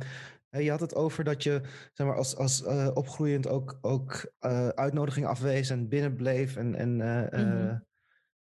[0.62, 1.60] je had het over dat je
[1.92, 6.56] zeg maar, als, als eh, opgroeiend ook, ook eh, uitnodigingen afwees en binnenbleef.
[6.56, 7.78] En, en, eh, Mhm.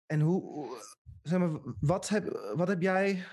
[0.07, 0.83] en hoe, hoe-
[1.23, 3.25] zeg maar, wat heb, wat heb jij,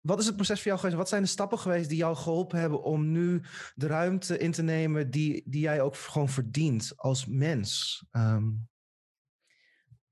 [0.00, 0.96] wat is het proces voor jou geweest?
[0.98, 3.42] Wat zijn de stappen geweest die jou geholpen hebben om nu
[3.74, 8.04] de ruimte in te nemen die, die jij ook gewoon verdient als mens?
[8.10, 8.48] Ehm,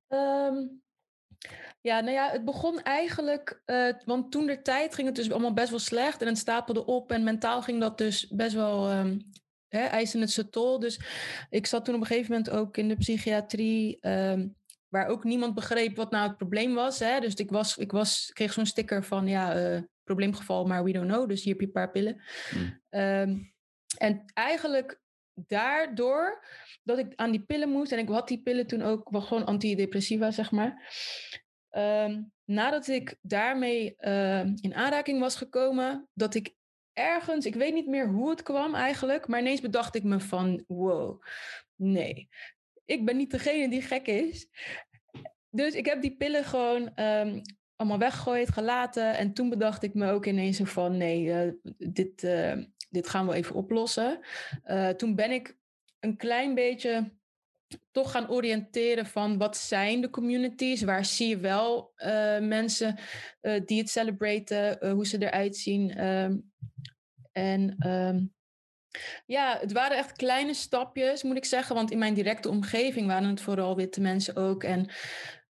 [0.07, 0.67] Ehm,
[1.81, 5.53] ja, nou ja, het begon eigenlijk, eh, want toen de tijd ging het dus allemaal
[5.53, 9.19] best wel slecht en het stapelde op en mentaal ging dat dus best wel, ehm
[9.71, 10.79] hè, eisen het zijn tol.
[10.79, 11.01] Dus
[11.51, 14.49] ik zat toen op een gegeven moment ook in de psychiatrie, ehm,
[14.89, 16.99] waar ook niemand begreep wat nou het probleem was.
[16.99, 17.21] Hè?
[17.21, 21.11] Dus ik, was, ik was, kreeg zo'n sticker van, ja, eh, probleemgeval, maar we don't
[21.11, 22.23] know, dus hier heb je een paar pillen.
[22.51, 22.81] Hmm.
[22.89, 23.39] Ehm,
[23.97, 25.01] en eigenlijk
[25.35, 26.45] daardoor
[26.83, 27.93] dat ik aan die pillen moest.
[27.93, 30.95] En ik had die pillen toen ook wel gewoon antidepressiva, zeg maar.
[31.71, 36.55] Ehm, nadat ik daarmee ehm, in aanraking was gekomen, dat ik
[36.93, 40.65] ergens, ik weet niet meer hoe het kwam eigenlijk, maar ineens bedacht ik me van,
[40.67, 41.23] wow,
[41.77, 42.29] nee,
[42.85, 44.49] ik ben niet degene die gek is.
[45.51, 47.41] Dus ik heb die pillen gewoon ehm,
[47.77, 49.17] allemaal weggegooid, gelaten.
[49.17, 52.59] En toen bedacht ik me ook ineens van, nee, eh, dit, eh,
[52.91, 54.21] dit gaan we even oplossen.
[54.63, 55.57] Eh, toen ben ik
[56.01, 57.13] een klein beetje
[57.91, 62.99] toch gaan oriënteren van wat zijn de communities, waar zie je wel eh, mensen
[63.41, 65.91] eh, die het celebraten, eh, hoe ze eruit zien.
[65.91, 66.37] ehm.
[67.33, 68.25] en ehm,
[69.27, 73.29] ja, het waren echt kleine stapjes, moet ik zeggen, want in mijn directe omgeving waren
[73.29, 74.65] het vooral witte mensen ook.
[74.65, 74.91] En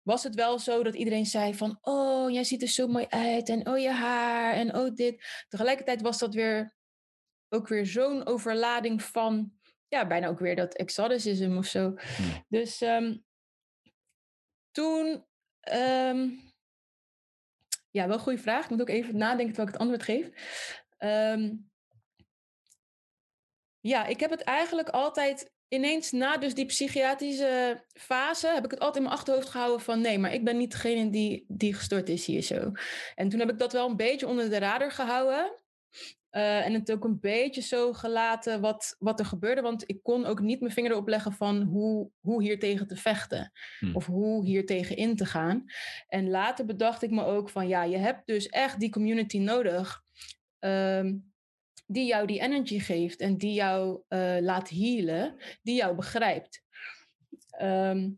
[0.03, 3.49] was het wel zo dat iedereen zei van, oh, jij ziet er zo mooi uit
[3.49, 5.45] en oh, je haar en oh, dit.
[5.49, 6.75] Tegelijkertijd was dat weer
[7.49, 9.53] ook weer zo'n overlading van,
[9.93, 11.95] ja, bijna ook weer dat exoticism of zo.
[12.49, 13.17] Dus ehm,
[14.71, 15.27] toen,
[15.61, 16.29] ehm,
[17.91, 18.65] ja, wel een goede vraag.
[18.65, 20.31] Ik moet ook even nadenken terwijl ik het antwoord geef.
[20.99, 21.55] Ehm,
[23.81, 28.81] ja, ik heb het eigenlijk altijd ineens na dus die psychiatrische fase heb ik het
[28.81, 32.09] altijd in mijn achterhoofd gehouden van nee, maar ik ben niet degene die, die gestoord
[32.09, 32.73] is hier zo.
[33.15, 35.53] En toen heb ik dat wel een beetje onder de radar gehouden.
[36.33, 39.61] Uh, en het ook een beetje zo gelaten wat, wat er gebeurde.
[39.61, 42.97] Want ik kon ook niet mijn vinger erop leggen van hoe, hoe hier tegen te
[42.97, 43.53] vechten.
[43.79, 43.97] Hmm.
[43.97, 45.65] Of hoe hier tegen in te gaan.
[46.09, 50.03] En later bedacht ik me ook van ja, je hebt dus echt die community nodig.
[50.59, 51.15] ehm,
[51.87, 55.37] die jou die energy geeft en die jou eh, laat healen.
[55.63, 56.63] Die jou begrijpt.
[57.51, 58.11] Ehm,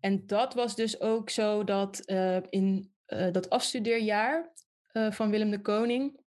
[0.00, 4.52] en dat was dus ook zo dat eh, in eh, dat afstudeerjaar
[4.92, 6.20] eh, van Willem de Koning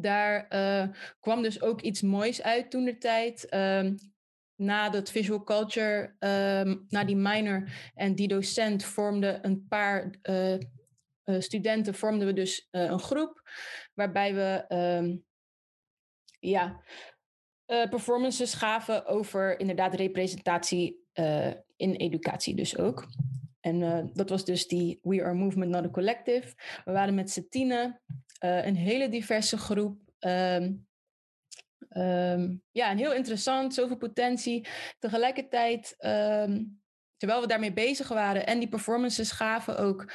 [0.00, 0.88] daar eh,
[1.20, 3.48] kwam dus ook iets moois uit toen de tijd.
[3.48, 3.96] Ehm,
[4.56, 10.54] na dat visual culture, ehm, na die minor en die docent vormden een paar eh,
[10.54, 10.60] eh,
[11.38, 13.50] studenten, vormden we dus een groep
[13.94, 15.16] waarbij we ehm,
[16.40, 16.82] ja,
[17.66, 21.06] performances gaven over inderdaad representatie
[21.76, 23.06] in educatie dus ook.
[23.60, 26.54] En dat was dus die We Are Movement, Not a Collective.
[26.84, 27.46] We waren met z'n
[28.38, 30.00] eh, een hele diverse groep.
[30.18, 30.72] Ehm,
[32.70, 34.66] ja, en heel interessant, zoveel potentie.
[34.98, 36.64] Tegelijkertijd, ehm,
[37.16, 40.12] terwijl we daarmee bezig waren en die performances gaven ook...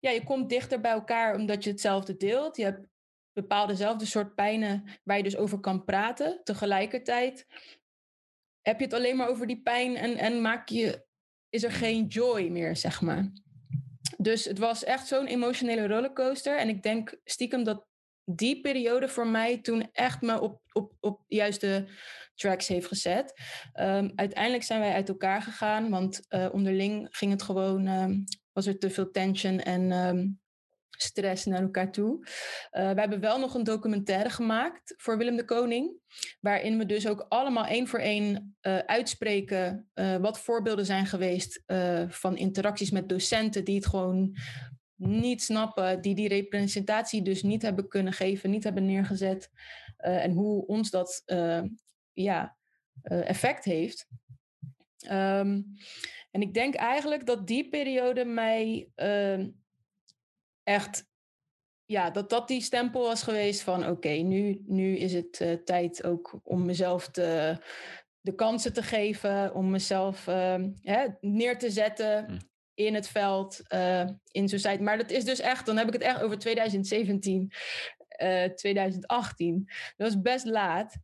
[0.00, 2.56] ja, je komt dichter bij elkaar omdat je hetzelfde deelt.
[2.56, 2.86] Je hebt
[3.34, 6.40] bepaaldezelfde soort pijnen waar je dus over kan praten.
[6.44, 7.46] Tegelijkertijd
[8.62, 11.06] heb je het alleen maar over die pijn en, en maak je,
[11.48, 13.32] is er geen joy meer, zeg maar.
[14.18, 16.58] Dus het was echt zo'n emotionele rollercoaster.
[16.58, 17.86] En ik denk stiekem dat
[18.24, 21.86] die periode voor mij toen echt me op, op, op de juiste
[22.34, 23.40] tracks heeft gezet.
[23.72, 28.18] Ehm, uiteindelijk zijn wij uit elkaar gegaan, want eh, onderling ging het gewoon, ehm,
[28.52, 30.26] was er te veel tension en ehm,
[30.96, 32.26] stress naar elkaar toe.
[32.70, 36.00] Eh, we hebben wel nog een documentaire gemaakt voor Willem de Koning,
[36.40, 41.62] waarin we dus ook allemaal één voor één eh, uitspreken eh, wat voorbeelden zijn geweest
[42.08, 44.36] van interacties met docenten die het gewoon
[44.96, 49.50] niet snappen, die die representatie dus niet hebben kunnen geven, niet hebben neergezet
[49.96, 51.22] en hoe ons dat
[52.12, 52.56] ja,
[53.02, 54.06] effect heeft.
[54.98, 55.62] Ehm,
[56.30, 59.50] en ik denk eigenlijk dat die periode mij ehm,
[60.64, 61.06] echt,
[61.84, 66.04] ja, dat dat die stempel was geweest van oké, nu, nu is het eh, tijd
[66.04, 67.58] ook om mezelf te,
[68.20, 72.38] de kansen te geven, om mezelf ehm, hè, neer te zetten Hm.
[72.74, 74.82] in het veld, eh, in society.
[74.82, 77.52] Maar dat is dus echt, dan heb ik het echt over 2017,
[78.08, 79.64] eh, 2018.
[79.96, 80.96] Dat was best laat.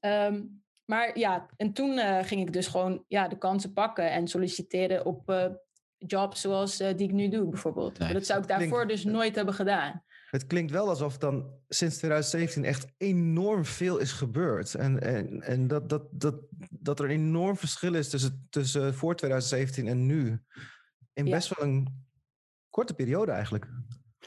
[0.00, 0.42] Ehm,
[0.84, 5.06] maar ja, en toen eh, ging ik dus gewoon ja, de kansen pakken en solliciteren
[5.06, 5.46] op eh,
[5.98, 7.98] jobs zoals eh, die ik nu doe, bijvoorbeeld.
[7.98, 10.02] Dat zou ik klinkt- daarvoor dus nooit hebben gedaan.
[10.30, 14.74] Het klinkt wel alsof dan sinds 2017 echt enorm veel is gebeurd.
[14.74, 16.40] En, en, en dat, dat, dat,
[16.70, 20.42] dat er een enorm verschil is tussen, tussen voor 2017 en nu.
[21.12, 21.30] In Ja.
[21.30, 22.06] best wel een
[22.70, 23.66] korte periode eigenlijk.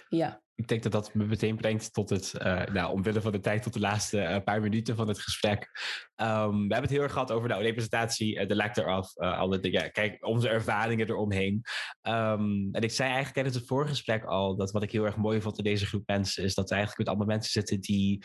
[0.10, 3.40] Ja, Ik denk dat dat me meteen brengt tot het, eh, nou, omwille van de
[3.40, 5.70] tijd, tot de laatste eh, paar minuten van het gesprek.
[6.16, 9.38] Ehm, we hebben het heel erg gehad over nou, representatie, eh, de lack thereof, eh,
[9.38, 9.92] alle dingen.
[9.92, 11.62] Kijk, onze ervaringen eromheen.
[12.02, 15.42] Ehm, en ik zei eigenlijk tijdens het voorgesprek al dat wat ik heel erg mooi
[15.42, 18.24] vond in deze groep mensen is dat we eigenlijk met allemaal mensen zitten die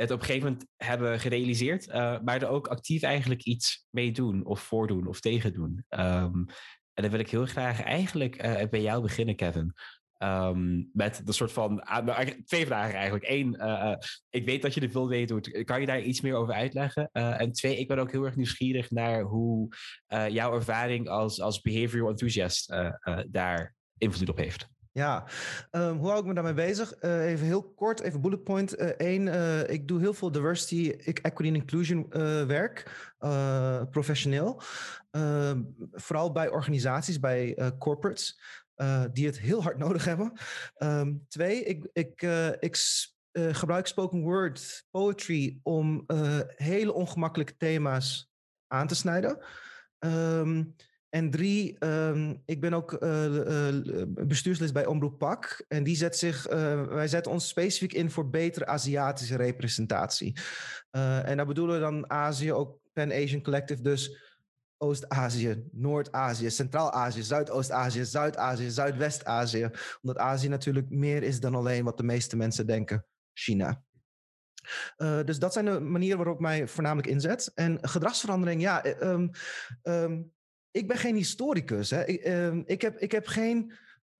[0.00, 4.12] het op een gegeven moment hebben gerealiseerd, eh, maar er ook actief eigenlijk iets mee
[4.12, 5.84] doen of voordoen of tegendoen.
[5.88, 6.44] Ehm,
[6.94, 9.72] en dan wil ik heel graag eigenlijk eh, bij jou beginnen, Kevin.
[10.18, 11.82] Ehm, met de soort van.
[11.82, 13.28] ah, nou, twee vragen eigenlijk.
[13.28, 13.98] Eén, eh, eh,
[14.30, 15.64] ik weet dat je er veel mee doet.
[15.64, 17.08] Kan je daar iets meer over uitleggen?
[17.12, 19.68] Eh, en twee, ik ben ook heel erg nieuwsgierig naar hoe
[20.28, 22.74] jouw ervaring als, als behavioral enthusiast
[23.30, 24.68] daar invloed op heeft.
[24.92, 25.24] Ja,
[25.70, 27.02] ehm, hoe hou ik me daarmee bezig?
[27.02, 28.74] Even heel kort, even bullet point.
[29.00, 29.28] Eén,
[29.70, 32.06] ik doe heel veel diversity, equity en inclusion
[32.46, 33.10] werk,
[33.90, 34.62] professioneel.
[35.10, 35.62] Ehm,
[35.92, 38.40] vooral bij organisaties, bij corporates,
[38.78, 40.32] eh, die het heel hard nodig hebben.
[40.74, 42.76] Ehm, twee, ik, ik, eh, ik
[43.30, 46.04] eh, gebruik spoken word, poetry, om
[46.56, 48.30] hele ongemakkelijke thema's
[48.66, 49.38] aan te snijden.
[49.98, 50.64] Ehm,
[51.08, 52.98] en drie, ehm, ik ben ook
[54.26, 55.64] bestuurslid bij Omroep PAK.
[55.68, 56.46] En die zet zich,
[56.88, 60.36] wij zetten ons specifiek in voor betere Aziatische representatie.
[60.90, 64.27] En daar bedoelen we dan Azië, ook Pan-Asian Collective, dus
[64.78, 69.70] Oost-Azië, Noord-Azië, Centraal-Azië, Zuidoost-Azië, Zuid-Azië, Zuidwest-Azië.
[70.02, 73.82] Omdat Azië natuurlijk meer is dan alleen wat de meeste mensen denken, China.
[74.96, 77.52] Eh, dus dat zijn de manieren waarop ik mij voornamelijk inzet.
[77.54, 79.28] En gedragsverandering, ja, eh, ehm,
[79.82, 80.22] ehm,
[80.70, 81.90] ik ben geen historicus.
[81.90, 82.04] Hè.
[82.06, 83.72] Ik, ehm, ik, heb, ik heb geen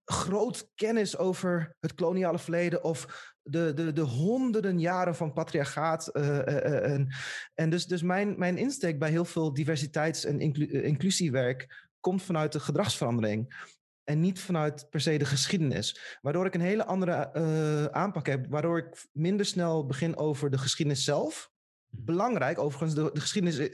[0.05, 6.07] groot kennis over het koloniale verleden of de, de, de honderden jaren van patriarchaat.
[6.07, 7.07] eh, eh, eh, en
[7.55, 12.51] en dus, dus mijn, mijn insteek bij heel veel diversiteits- en inclu- inclusiewerk komt vanuit
[12.51, 13.67] de gedragsverandering.
[14.03, 16.17] En niet vanuit per se de geschiedenis.
[16.21, 18.45] Waardoor ik een hele andere aanpak heb.
[18.49, 21.51] Waardoor ik minder snel begin over de geschiedenis zelf.
[21.89, 23.69] Belangrijk, overigens, de, de geschiedenis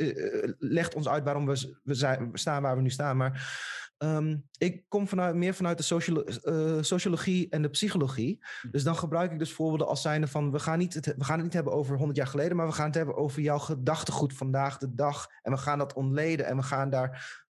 [0.59, 3.17] legt ons uit waarom we, we, zijn, we staan waar we nu staan.
[3.17, 3.63] Maar
[4.05, 8.45] ehm, ik kom vanuit, meer vanuit de sociolo- eh, sociologie en de psychologie.
[8.71, 10.51] Dus dan gebruik ik dus voorbeelden als zijnde van...
[10.51, 12.57] We gaan, niet het, we gaan het niet hebben over 100 jaar geleden...
[12.57, 15.27] maar we gaan het hebben over jouw gedachtegoed vandaag de dag.
[15.41, 17.43] En we gaan dat ontleden en we gaan daar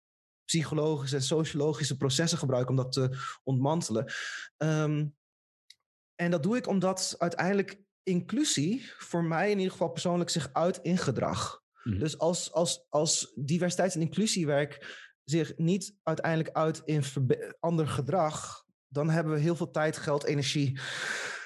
[0.44, 2.70] psychologische en sociologische processen gebruiken...
[2.70, 4.12] om dat te ontmantelen.
[4.56, 5.06] Ehm,
[6.14, 8.92] en dat doe ik omdat uiteindelijk inclusie...
[8.98, 11.62] voor mij in ieder geval persoonlijk zich uit in gedrag.
[11.82, 11.98] Mhm.
[11.98, 15.00] Dus als, als, als diversiteits- en inclusiewerk
[15.32, 17.04] zich niet uiteindelijk uit in
[17.60, 20.80] ander gedrag, dan hebben we heel veel tijd, geld, energie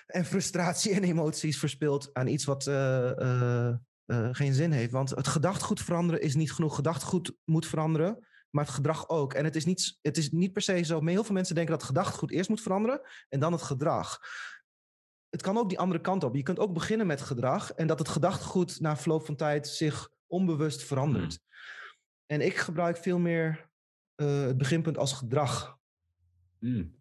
[0.07, 3.75] en frustratie en emoties verspild aan iets wat eh, eh,
[4.05, 4.93] eh, geen zin heeft.
[4.93, 6.75] Want het gedachtegoed veranderen is niet genoeg.
[6.75, 9.35] Gedachtegoed moet veranderen, maar het gedrag ook.
[9.35, 11.01] En het is niet, het is niet per se zo.
[11.01, 14.21] Maar heel veel mensen denken dat het gedachtegoed eerst moet veranderen en dan het gedrag.
[15.29, 16.35] Het kan ook die andere kant op.
[16.35, 20.11] Je kunt ook beginnen met gedrag en dat het gedachtegoed na verloop van tijd zich
[20.27, 21.39] onbewust verandert.
[22.27, 23.66] En ik gebruik veel meer
[24.17, 25.77] het beginpunt als gedrag.
[26.61, 26.95] Mm,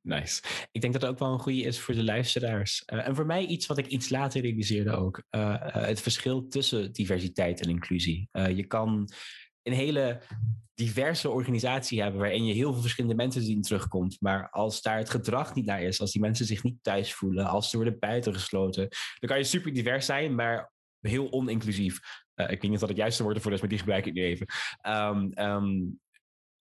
[0.00, 0.42] Nice.
[0.72, 2.84] Ik denk dat het ook wel een goede is voor de luisteraars.
[2.84, 5.22] Eh, en voor mij iets wat ik iets later realiseerde ook.
[5.30, 8.28] eh, eh, het verschil tussen diversiteit en inclusie.
[8.30, 9.08] Eh, je kan
[9.62, 10.22] een hele
[10.74, 14.16] diverse organisatie hebben waarin je heel veel verschillende mensen zien terugkomt.
[14.20, 17.46] Maar als daar het gedrag niet naar is, als die mensen zich niet thuis voelen,
[17.46, 21.98] als ze worden buitengesloten, dan kan je super divers zijn, maar heel oninclusief.
[22.34, 24.12] Eh, ik weet niet of dat het juiste woord ervoor is, maar die gebruik ik
[24.14, 24.46] nu even.
[24.80, 25.28] Ehm,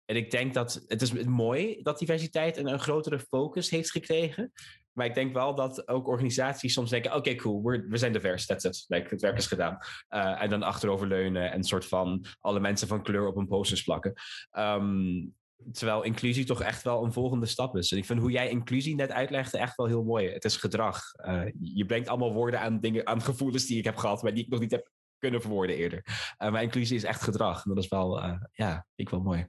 [0.09, 4.53] en ik denk dat het is mooi dat diversiteit een, een grotere focus heeft gekregen.
[4.93, 8.65] Maar ik denk wel dat ook organisaties soms denken: oké, cool, we zijn divers, that's
[8.65, 8.85] it.
[8.87, 9.79] Like, het werk is gedaan.
[10.09, 14.13] Eh, en dan achteroverleunen en soort van alle mensen van kleur op een posters plakken.
[14.51, 15.27] Ehm,
[15.73, 17.93] terwijl inclusie toch echt wel een volgende stap is.
[17.93, 20.31] En ik vind hoe jij inclusie net uitlegde echt wel heel mooi.
[20.31, 21.13] Het is gedrag.
[21.13, 24.45] Eh, je brengt allemaal woorden aan dingen, aan gevoelens die ik heb gehad, maar die
[24.45, 26.03] ik nog niet heb kunnen verwoorden eerder.
[26.37, 27.65] Eh, maar inclusie is echt gedrag.
[27.65, 29.49] En dat is wel, ja, ik wel mooi.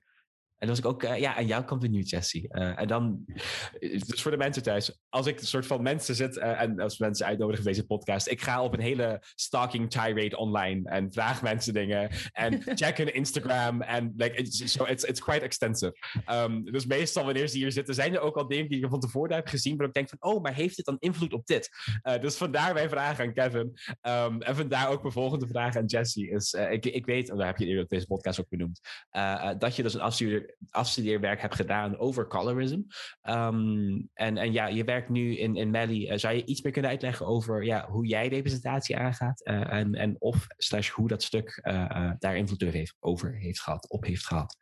[0.60, 2.50] En dan was ik ook eh, ja, aan jouw kant benieuwd, Jessie.
[2.50, 3.26] Eh, en dan,
[4.08, 6.98] dus voor de mensen thuis, als ik een soort van mensen zit eh, en als
[6.98, 11.42] mensen uitnodigen voor deze podcast, ik ga op een hele stalking tirade online en vraag
[11.42, 15.96] mensen dingen en check hun Instagram en like, it's, so it's, it's quite extensive.
[16.32, 19.00] Um, dus meestal wanneer ze hier zitten, zijn er ook al dingen die ik van
[19.00, 21.70] tevoren heb gezien, waar ik denk van, oh, maar heeft dit dan invloed op dit?
[22.04, 23.78] Uh, dus vandaar mijn vraag aan Kevin.
[24.02, 27.38] Um, en vandaar ook mijn volgende vraag aan Jessie is, uh, ik, ik weet, en
[27.38, 28.80] daar heb je eerder op deze podcast ook benoemd,
[29.12, 32.82] uh, dat je dus een afstudeer afstudeerwerk hebt gedaan over colorism.
[33.30, 36.12] Um, en, en ja, je werkt nu in, in Mali.
[36.12, 39.48] Uh, zou je iets meer kunnen uitleggen over ja, hoe jij representatie aangaat?
[39.48, 43.90] Uh, en, en of slash hoe dat stuk uh, daar invloed heeft, over heeft gehad,
[43.90, 44.58] op heeft gehad?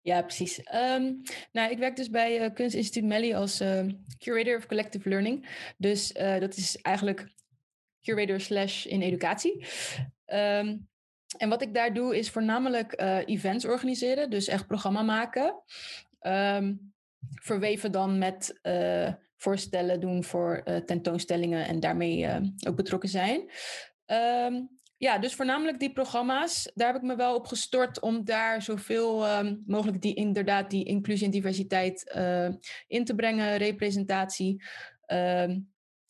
[0.00, 0.58] Ja, precies.
[0.58, 1.20] Um,
[1.52, 3.86] nou, ik werk dus bij Kunstinstituut Melly als uh,
[4.18, 5.48] curator of collective learning.
[5.76, 7.32] Dus dat is eigenlijk
[8.00, 9.66] curator slash in educatie.
[11.36, 15.62] En wat ik daar doe is voornamelijk uh, events organiseren, dus echt programma maken.
[16.20, 16.92] Um,
[17.34, 22.28] verweven dan met uh, voorstellen doen voor uh, tentoonstellingen en daarmee
[22.68, 23.50] ook betrokken zijn.
[24.06, 28.62] Um, ja, dus voornamelijk die programma's, daar heb ik me wel op gestort om daar
[28.62, 32.14] zoveel um, mogelijk die inderdaad die inclusie en diversiteit
[32.86, 34.62] in te brengen, representatie.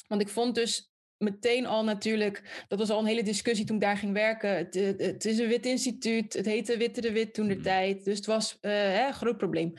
[0.08, 0.91] Want ik vond dus
[1.22, 4.56] meteen al natuurlijk, dat was al een hele discussie toen ik daar ging werken.
[4.56, 8.04] Het, het is een wit instituut, het heette Witte de Wit toen de tijd.
[8.04, 9.72] Dus het was uh, hè, een groot probleem.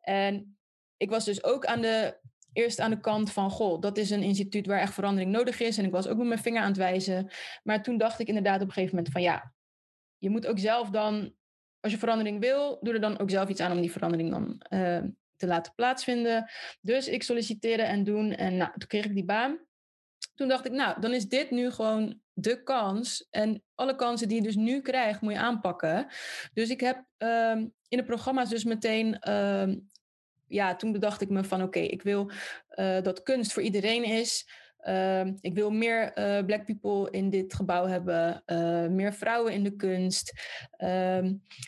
[0.00, 0.58] En
[0.96, 2.18] ik was dus ook aan de,
[2.52, 5.78] eerst aan de kant van, goh, dat is een instituut waar echt verandering nodig is.
[5.78, 7.30] En ik was ook met mijn vinger aan het wijzen.
[7.62, 9.52] Maar toen dacht ik inderdaad op een gegeven moment van, ja,
[10.18, 11.34] je moet ook zelf dan,
[11.80, 14.62] als je verandering wil, doe er dan ook zelf iets aan om die verandering dan
[14.70, 15.02] uh,
[15.36, 16.50] te laten plaatsvinden.
[16.80, 19.58] Dus ik solliciteerde en doen en nou, toen kreeg ik die baan
[20.34, 23.26] toen dacht ik, nou, dan is dit nu gewoon de kans.
[23.30, 26.06] En alle kansen die je dus nu krijgt, moet je aanpakken.
[26.52, 29.30] Dus ik heb um, in de programma's dus meteen...
[29.30, 29.92] Um,
[30.46, 32.30] ja, toen bedacht ik me van, oké, ik wil
[32.74, 34.48] uh, dat kunst voor iedereen is.
[34.84, 38.42] Uh, ik wil meer uh, black people in dit gebouw hebben.
[38.46, 40.32] Uh, meer vrouwen in de kunst.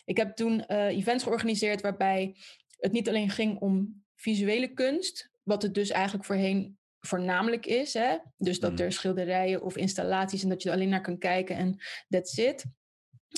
[0.04, 2.36] ik heb toen events georganiseerd waarbij
[2.78, 5.30] het niet alleen ging om visuele kunst...
[5.42, 7.94] wat het dus eigenlijk voorheen voornamelijk is.
[7.94, 8.16] Hè?
[8.36, 11.76] Dus dat er schilderijen of installaties en dat je er alleen naar kan kijken en
[12.08, 12.64] that's it.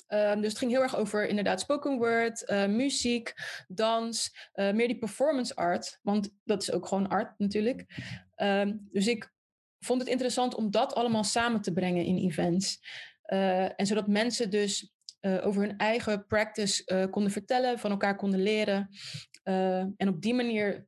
[0.06, 3.34] Ehm, dus het ging heel erg over inderdaad spoken word, eh, muziek,
[3.68, 5.98] dans, uh, meer die performance art.
[6.02, 7.84] Want dat is ook gewoon art natuurlijk.
[8.36, 9.32] Um, dus ik
[9.78, 12.80] vond het interessant om dat allemaal samen te brengen in events.
[13.26, 18.88] Uh, en zodat mensen dus over hun eigen practice konden vertellen, van elkaar konden leren.
[19.96, 20.86] en op die manier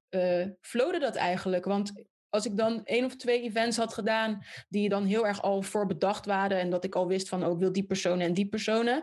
[0.60, 1.64] flowde dat eigenlijk.
[1.64, 1.92] Want
[2.30, 5.86] als ik dan één of twee events had gedaan die dan heel erg al voor
[5.86, 8.48] bedacht waren en dat ik al wist van ook oh, wil die personen en die
[8.48, 9.02] personen.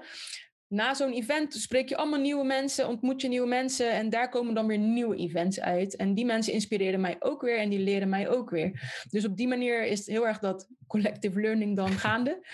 [0.67, 4.53] Na zo'n event spreek je allemaal nieuwe mensen, ontmoet je nieuwe mensen en daar komen
[4.53, 5.95] dan weer nieuwe events uit.
[5.95, 9.03] En die mensen inspireren mij ook weer en die leren mij ook weer.
[9.09, 12.45] Dus op die manier is het heel erg dat collective learning dan gaande.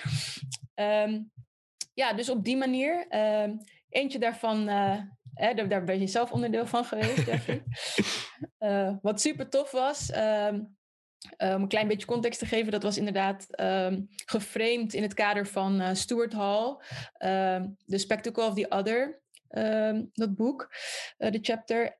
[0.76, 1.32] um,
[1.93, 3.07] ja, dus op die manier.
[3.15, 3.57] Um,
[3.89, 4.99] eentje daarvan uh,
[5.34, 7.64] Hè, daar, daar, ben je zelf onderdeel van geweest, Jeffrey.
[8.60, 10.20] uh, wat super tof was, um,
[11.38, 15.48] um, een klein beetje context te geven, dat was inderdaad um, geframed in het kader
[15.48, 16.78] van uh, Stuart Hall,
[17.86, 19.22] The Spectacle of the Other,
[20.14, 20.76] dat boek,
[21.18, 22.00] uh, de chapter.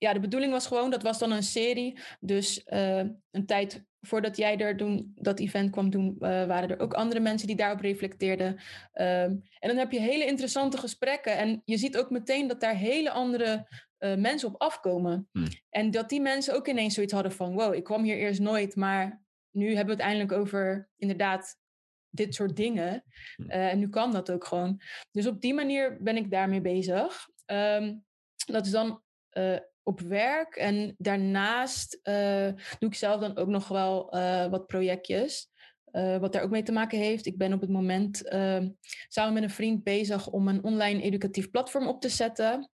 [0.00, 4.58] Ja, de bedoeling was gewoon, dat was dan een serie, dus een tijd voordat jij
[4.58, 8.48] er doen, dat event kwam doen, uh, waren er ook andere mensen die daarop reflecteerden.
[8.94, 11.36] Um, en dan heb je hele interessante gesprekken.
[11.36, 13.66] En je ziet ook meteen dat daar hele andere
[13.98, 15.28] uh, mensen op afkomen.
[15.32, 15.46] Hmm.
[15.70, 18.76] En dat die mensen ook ineens zoiets hadden van: wow, ik kwam hier eerst nooit,
[18.76, 21.58] maar nu hebben we het eindelijk over inderdaad
[22.08, 23.04] dit soort dingen.
[23.36, 24.80] Uh, en nu kan dat ook gewoon.
[25.10, 27.28] Dus op die manier ben ik daarmee bezig.
[27.46, 28.04] Um,
[28.46, 29.02] dat is dan
[29.90, 30.56] op werk.
[30.56, 32.46] En daarnaast uh,
[32.78, 35.48] doe ik zelf dan ook nog wel uh, wat projectjes.
[35.92, 37.26] Uh, wat daar ook mee te maken heeft.
[37.26, 38.68] Ik ben op het moment ehm,
[39.08, 42.70] samen met een vriend bezig om een online educatief platform op te zetten.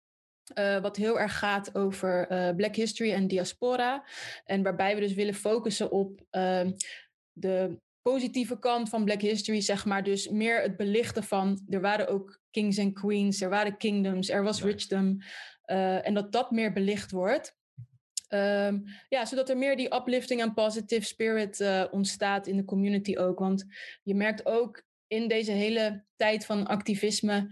[0.82, 4.04] wat heel erg gaat over Black History en diaspora.
[4.44, 6.72] En waarbij we dus willen focussen op ehm,
[7.32, 10.02] de positieve kant van Black History, zeg maar.
[10.02, 14.42] Dus meer het belichten van er waren ook kings en queens, er waren kingdoms, er
[14.42, 15.18] was richdom.
[15.66, 17.56] Uh, en dat dat meer belicht wordt.
[18.28, 23.16] Um, ja, zodat er meer die uplifting en positive spirit uh, ontstaat in de community
[23.16, 23.38] ook.
[23.38, 23.64] Want
[24.02, 27.48] je merkt ook in deze hele tijd van activisme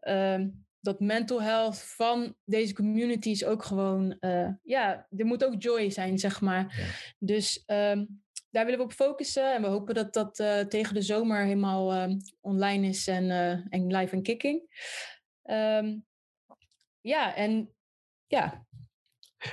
[0.00, 5.90] um, dat mental health van deze communities ook gewoon, uh, ja, er moet ook joy
[5.90, 6.74] zijn, zeg maar.
[6.78, 6.84] Ja.
[7.18, 10.36] Dus um, daar willen we op focussen en we hopen dat dat
[10.70, 12.08] tegen de zomer helemaal
[12.40, 13.30] online is en,
[13.70, 14.62] en live en kicking.
[17.04, 17.70] Ja, en
[18.26, 18.66] ja.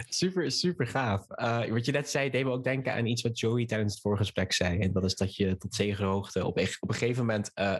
[0.10, 1.26] Super, super gaaf.
[1.30, 4.02] Uh, wat je net zei, deed me ook denken aan iets wat Joey tijdens het
[4.02, 4.80] vorige gesprek zei.
[4.80, 7.76] En dat is dat je tot zegenhoogte op, op een gegeven moment uh,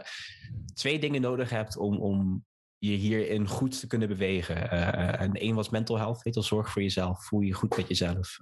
[0.74, 2.44] twee dingen nodig hebt om, om
[2.78, 4.56] je hierin goed te kunnen bewegen.
[4.56, 8.38] Uh, en één was mental health, zorg voor jezelf, voel je goed met jezelf.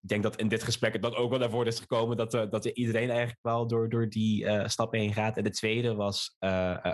[0.00, 2.64] Ik denk dat in dit gesprek dat ook wel naar voren is gekomen dat, dat
[2.64, 5.36] iedereen eigenlijk wel door, door die stappen heen gaat.
[5.36, 6.36] En de tweede was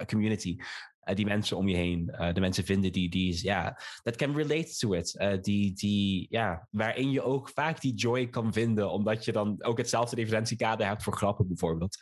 [0.06, 0.56] community.
[1.04, 4.36] Uh, die mensen om je heen, uh, de mensen vinden die, die ja, that can
[4.36, 5.14] relate to it.
[5.18, 9.64] Uh, die, die, ja, waarin je ook vaak die joy kan vinden, omdat je dan
[9.64, 11.96] ook hetzelfde referentiekader hebt voor grappen bijvoorbeeld.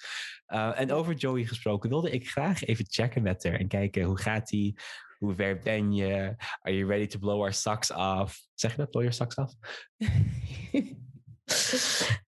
[0.47, 4.49] en over Joey gesproken wilde ik graag even checken met haar en kijken hoe gaat
[4.49, 4.75] die,
[5.19, 8.41] hoe ver ben je, are you ready to blow our socks off?
[8.55, 9.55] Zeg je dat, blow your socks off?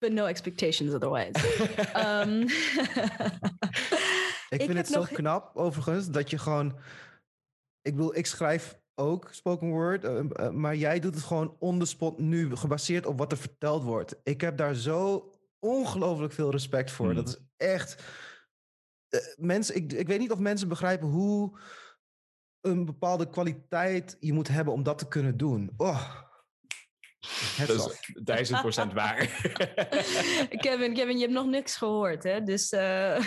[0.01, 1.35] But no expectations otherwise.
[1.95, 2.47] um,
[4.53, 6.79] Ik, vind het zo knap, overigens, dat je gewoon.
[7.83, 11.79] Ik bedoel, ik schrijf ook spoken word, uh, uh, maar jij doet het gewoon on
[11.79, 14.21] the spot nu, gebaseerd op wat er verteld wordt.
[14.23, 17.07] Ik heb daar zo ongelooflijk veel respect voor.
[17.07, 17.15] Hmm.
[17.15, 18.03] Dat is echt.
[19.09, 21.59] Uh, mensen, ik, ik weet niet of mensen begrijpen hoe
[22.61, 25.71] een bepaalde kwaliteit je moet hebben om dat te kunnen doen.
[25.77, 26.31] Oh.
[27.59, 29.17] Dat is duizend procent waar.
[30.65, 32.43] Kevin, Kevin, je hebt nog niks gehoord, hè?
[32.43, 32.73] Dus.
[32.73, 33.17] Uh...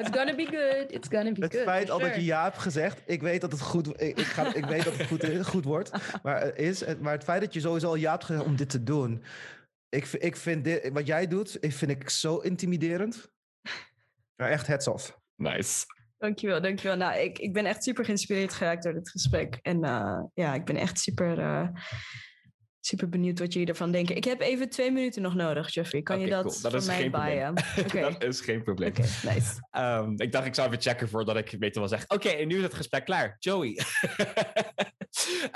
[0.00, 0.92] it's gonna be good.
[0.92, 1.52] It's gonna be het good.
[1.52, 4.26] Het feit al dat je ja hebt gezegd, ik weet dat het goed, ik, ik,
[4.26, 5.90] ga, ik weet dat het goed, goed wordt.
[6.22, 8.82] Maar, is, maar het feit dat je sowieso al ja hebt gezegd om dit te
[8.82, 9.22] doen.
[9.88, 13.30] Ik, ik vind dit, wat jij doet, vind ik zo intimiderend.
[14.36, 15.18] Maar echt heads off.
[15.34, 15.84] Nice.
[16.18, 16.96] Dankjewel, dankjewel.
[16.96, 19.58] Nou, ik, ik ben echt super geïnspireerd geraakt door dit gesprek.
[19.62, 21.68] En uh, ja, ik ben echt super, uh,
[22.88, 24.16] super benieuwd wat jullie ervan denken.
[24.16, 26.02] Ik heb even twee minuten nog nodig, Jeffrey.
[26.02, 26.72] Kan okay, je dat, cool.
[26.72, 27.54] dat voor mij baaien?
[27.78, 28.02] Okay.
[28.02, 28.88] dat is geen probleem.
[28.88, 29.68] Okay, nice.
[29.78, 32.04] um, ik dacht, ik zou even checken voordat ik beter wel zeg.
[32.08, 33.36] Oké, en nu is het gesprek klaar.
[33.38, 33.80] Joey.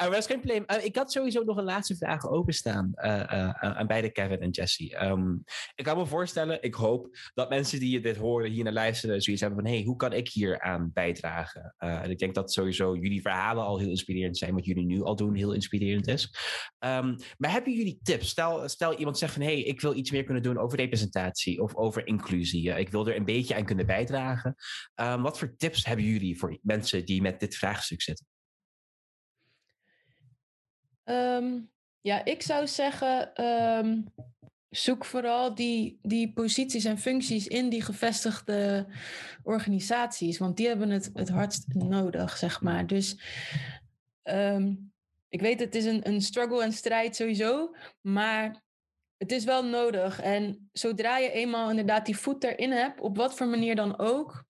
[0.01, 0.65] Uh, was geen probleem.
[0.67, 5.05] Uh, ik had sowieso nog een laatste vraag openstaan uh, aan beide Kevin en Jesse.
[5.05, 9.23] Um, ik kan me voorstellen, ik hoop dat mensen die dit horen, hier naar luisteren,
[9.23, 11.75] zoiets hebben van: hey, hoe kan ik hier aan bijdragen?
[11.79, 14.55] en ik denk dat sowieso jullie verhalen al heel inspirerend zijn.
[14.55, 16.35] Wat jullie nu al doen heel inspirerend is.
[16.79, 18.29] Um, maar hebben jullie tips?
[18.29, 21.75] Stel, stel iemand zegt van: hey, ik wil iets meer kunnen doen over representatie of
[21.75, 22.79] over inclusie.
[22.79, 24.55] ik wil er een beetje aan kunnen bijdragen.
[24.95, 28.27] Um, wat voor tips hebben jullie voor mensen die met dit vraagstuk zitten?
[31.05, 31.71] Um,
[32.01, 34.13] ja, ik zou zeggen, um,
[34.69, 38.87] zoek vooral die, die posities en functies in die gevestigde
[39.43, 42.87] organisaties, want die hebben het het hardst nodig, zeg maar.
[42.87, 43.17] Dus
[45.33, 48.65] ik weet, het is een, een struggle en strijd sowieso, maar
[49.17, 50.21] het is wel nodig.
[50.21, 54.45] En zodra je eenmaal inderdaad die voet erin hebt, op wat voor manier dan ook,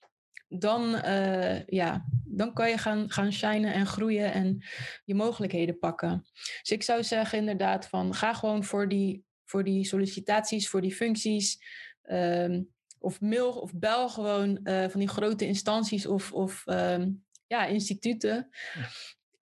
[0.49, 4.65] dan, uh, ja, dan kan je gaan, gaan shinen en groeien en
[5.05, 6.27] je mogelijkheden pakken.
[6.61, 10.95] Dus ik zou zeggen inderdaad van ga gewoon voor die, voor die sollicitaties, voor die
[10.95, 11.59] functies.
[12.03, 17.67] Um, of mail of bel gewoon uh, van die grote instanties of, of um, ja,
[17.67, 18.49] instituten.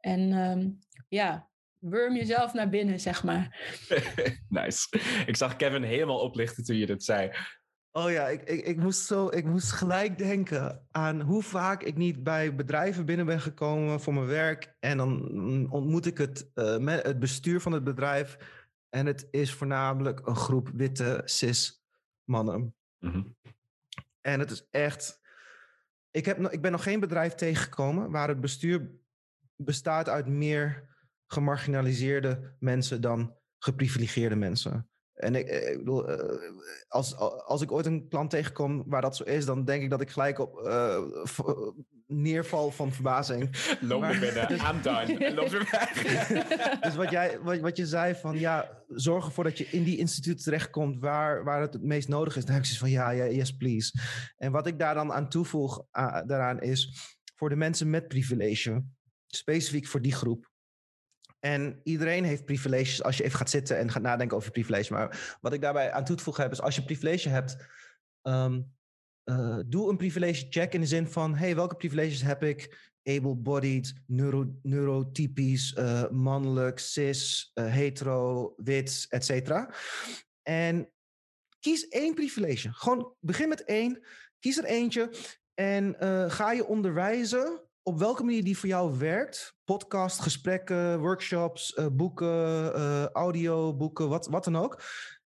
[0.01, 0.79] En um,
[1.11, 1.49] ja,
[1.79, 3.77] worm jezelf naar binnen, zeg maar.
[4.49, 4.99] nice.
[5.27, 7.31] Ik zag Kevin helemaal oplichten toen je dit zei.
[7.93, 11.97] Oh ja, ik, ik, ik, moest zo, ik moest gelijk denken aan hoe vaak ik
[11.97, 14.77] niet bij bedrijven binnen ben gekomen voor mijn werk.
[14.81, 15.21] En dan
[15.71, 18.37] ontmoet ik het, uh, het bestuur van het bedrijf.
[18.89, 21.85] En het is voornamelijk een groep witte cis
[22.25, 22.75] mannen.
[22.99, 23.37] Mm -hmm.
[24.21, 25.21] En het is echt.
[26.11, 28.91] Ik, heb, ik ben nog geen bedrijf tegengekomen waar het bestuur
[29.57, 30.90] bestaat uit meer
[31.33, 34.89] gemarginaliseerde mensen dan geprivilegeerde mensen.
[35.15, 36.41] En ik, ik bedoel, uh,
[36.89, 40.01] als, als ik ooit een klant tegenkom waar dat zo is, dan denk ik dat
[40.01, 40.99] ik gelijk op uh,
[42.07, 43.51] neerval van verbazing.
[43.81, 45.35] Loop me binnen, dus, I'm done.
[45.35, 45.93] Loop weer weg.
[46.85, 49.99] dus wat, jij, wat, wat je zei van ja, zorg ervoor dat je in die
[49.99, 52.45] instituut terechtkomt waar, waar het het meest nodig is.
[52.45, 53.99] Dan heb ik zoiets van ja, ja, yes please.
[54.37, 56.93] En wat ik daar dan aan toevoeg uh, daaraan is,
[57.35, 58.85] voor de mensen met privilege,
[59.27, 60.50] specifiek voor die groep,
[61.41, 64.93] en iedereen heeft privileges als je even gaat zitten en gaat nadenken over privilege.
[64.93, 67.57] Maar wat ik daarbij aan toe te voegen heb, is als je privilege hebt,
[68.23, 68.73] um,
[69.25, 72.89] uh, doe een privilege check in de zin van, hey, welke privileges heb ik?
[73.03, 79.75] Able-bodied, neuro, neurotypisch, uh, mannelijk, cis, uh, hetero, wit, et cetera.
[80.43, 80.93] En
[81.61, 82.73] kies één privilege.
[82.73, 84.07] Gewoon begin met één,
[84.39, 85.15] kies er eentje
[85.55, 85.97] en
[86.31, 89.55] ga je onderwijzen op welke manier die voor jou werkt.
[89.65, 94.83] Podcast, gesprekken, workshops, uh, boeken, uh, audio, boeken, wat, wat dan ook.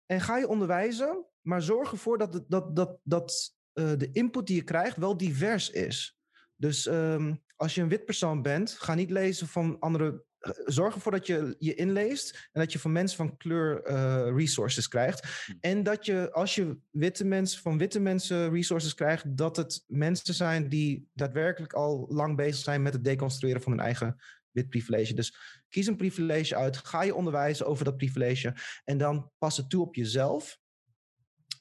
[0.06, 4.56] En ga je onderwijzen, maar zorg ervoor dat, dat, dat, dat uh, de input die
[4.56, 6.20] je krijgt wel divers is.
[6.56, 10.24] Dus um, als je een wit persoon bent, ga niet lezen van andere
[10.66, 14.88] zorg ervoor dat je je inleest en dat je van mensen van kleur uh, resources
[14.88, 15.44] krijgt.
[15.46, 15.52] Hm.
[15.60, 20.34] En dat je, als je witte mensen van witte mensen resources krijgt, dat het mensen
[20.34, 24.22] zijn die daadwerkelijk al lang bezig zijn met het deconstrueren van hun eigen
[24.52, 25.14] wit privilege.
[25.14, 25.36] Dus
[25.70, 29.82] kies een privilege uit, ga je onderwijzen over dat privilege en dan pas het toe
[29.82, 30.60] op jezelf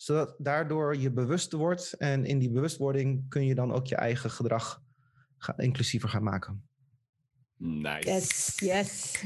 [0.05, 4.31] zodat daardoor je bewust wordt en in die bewustwording kun je dan ook je eigen
[4.31, 4.83] gedrag
[5.57, 6.69] inclusiever gaan maken.
[7.57, 8.11] Nice.
[8.11, 9.23] Yes, yes.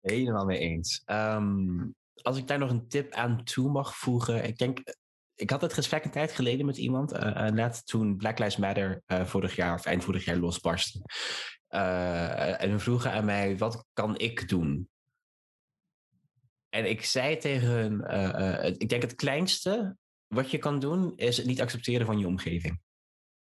[0.00, 1.02] Helemaal mee eens.
[1.06, 4.44] Um, als ik daar nog een tip aan toe mag voegen.
[4.44, 4.94] Ik denk,
[5.34, 7.12] ik had het gesprek een tijd geleden met iemand.
[7.12, 11.02] Uh, uh, net toen Black Lives Matter uh, vorig jaar of eind vorig jaar losbarstte.
[12.58, 14.88] en we vroegen aan mij, wat kan ik doen?
[16.68, 18.00] En ik zei tegen hun,
[18.78, 22.80] ik denk het kleinste wat je kan doen, is het niet accepteren van je omgeving.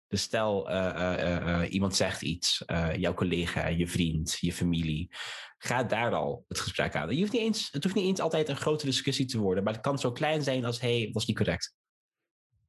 [0.08, 2.62] Dus stel, uh, uh, uh, iemand zegt iets,
[2.96, 5.10] jouw collega, je vriend, je familie.
[5.58, 7.14] Ga daar al het gesprek aan.
[7.14, 9.72] Je hoeft niet eens, het hoeft niet eens altijd een grote discussie te worden, maar
[9.72, 11.74] het kan zo klein zijn als: hey, dat was niet correct.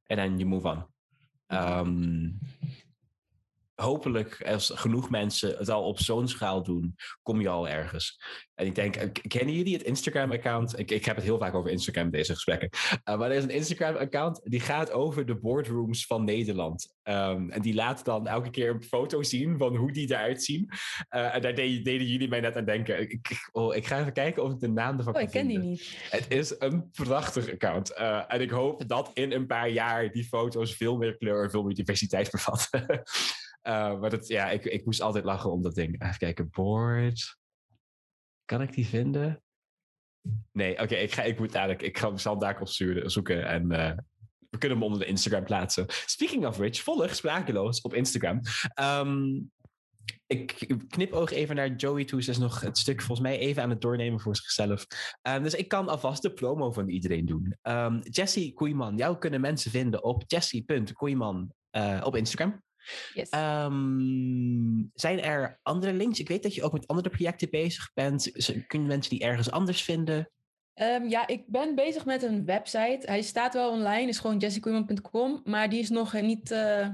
[0.06, 0.86] En dan je move on.
[1.58, 2.38] Um,
[3.80, 8.18] hopelijk, als genoeg mensen het al op zo'n schaal doen, kom je al ergens.
[8.54, 8.96] En ik denk,
[9.28, 10.78] kennen jullie het Instagram-account?
[10.78, 12.70] Ik, ik heb het heel vaak over Instagram, deze gesprekken.
[13.04, 16.94] Uh, maar er is een Instagram-account die gaat over de boardrooms van Nederland.
[17.02, 20.70] Um, en die laat dan elke keer een foto zien van hoe die eruit zien.
[21.10, 23.00] Uh, en daar deden, deden jullie mij net aan denken.
[23.00, 25.58] Ik, oh, ik ga even kijken of ik de naam ervan oh, ik ken die
[25.58, 25.96] niet.
[26.10, 27.90] Het is een prachtig account.
[27.90, 31.50] Uh, en ik hoop dat in een paar jaar die foto's veel meer kleur en
[31.50, 32.86] veel meer diversiteit bevatten.
[33.62, 36.02] Uh, maar dat, ja, ik, ik moest altijd lachen om dat ding.
[36.02, 37.38] Even kijken, board.
[38.44, 39.42] Kan ik die vinden?
[40.52, 42.58] Nee, oké, ik, ga, ik moet dadelijk, ik ga, zal daar
[43.04, 43.92] zoeken en uh,
[44.50, 45.84] we kunnen hem onder de Instagram plaatsen.
[45.88, 48.40] Speaking of which, volg Sprakeloos op Instagram.
[48.80, 49.50] Um,
[50.26, 52.22] ik knipoog even naar Joey toe.
[52.22, 54.86] Ze is nog het stuk volgens mij even aan het doornemen voor zichzelf.
[55.28, 57.56] Um, dus ik kan alvast de promo van iedereen doen.
[57.62, 62.62] Um, Jessie Koeiman, jou kunnen mensen vinden op jessie.koeiman uh, op Instagram.
[63.14, 63.30] Yes.
[63.32, 66.20] Um, zijn er andere links?
[66.20, 68.30] Ik weet dat je ook met andere projecten bezig bent.
[68.66, 70.30] Kunnen mensen die ergens anders vinden?
[70.74, 73.00] Um, ja, ik ben bezig met een website.
[73.02, 76.88] Hij staat wel online, is gewoon jessiekoeman.com, maar die is nog niet uh,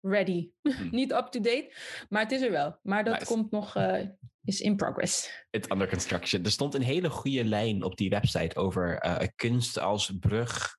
[0.00, 0.50] ready.
[0.62, 0.88] Hmm.
[1.00, 1.72] niet up-to-date,
[2.08, 2.78] maar het is er wel.
[2.82, 3.26] Maar dat nice.
[3.26, 4.00] komt nog, uh,
[4.44, 5.44] is in progress.
[5.50, 6.44] It's under construction.
[6.44, 10.78] Er stond een hele goede lijn op die website over uh, kunst als brug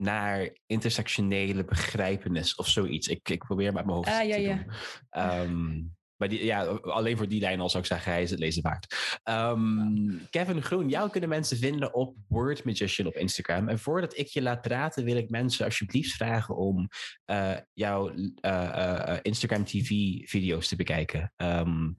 [0.00, 3.08] naar intersectionele begrijpenis of zoiets.
[3.08, 4.54] Ik, ik probeer met mijn hoofd ah, ja, te ja.
[4.54, 5.40] doen.
[5.40, 8.38] Um, maar die, ja, alleen voor die lijn al zou ik zeggen, hij is het
[8.38, 9.18] lezen waard.
[9.24, 13.68] Um, Kevin Groen, jou kunnen mensen vinden op Word Magician op Instagram.
[13.68, 16.88] En voordat ik je laat praten, wil ik mensen alsjeblieft vragen om
[17.30, 19.88] uh, jouw uh, uh, Instagram TV
[20.28, 21.32] video's te bekijken.
[21.36, 21.96] Um,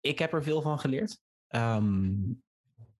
[0.00, 1.18] ik heb er veel van geleerd.
[1.48, 2.42] Um,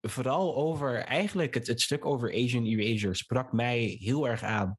[0.07, 4.77] vooral over eigenlijk het, het stuk over Asian Erasure sprak mij heel erg aan.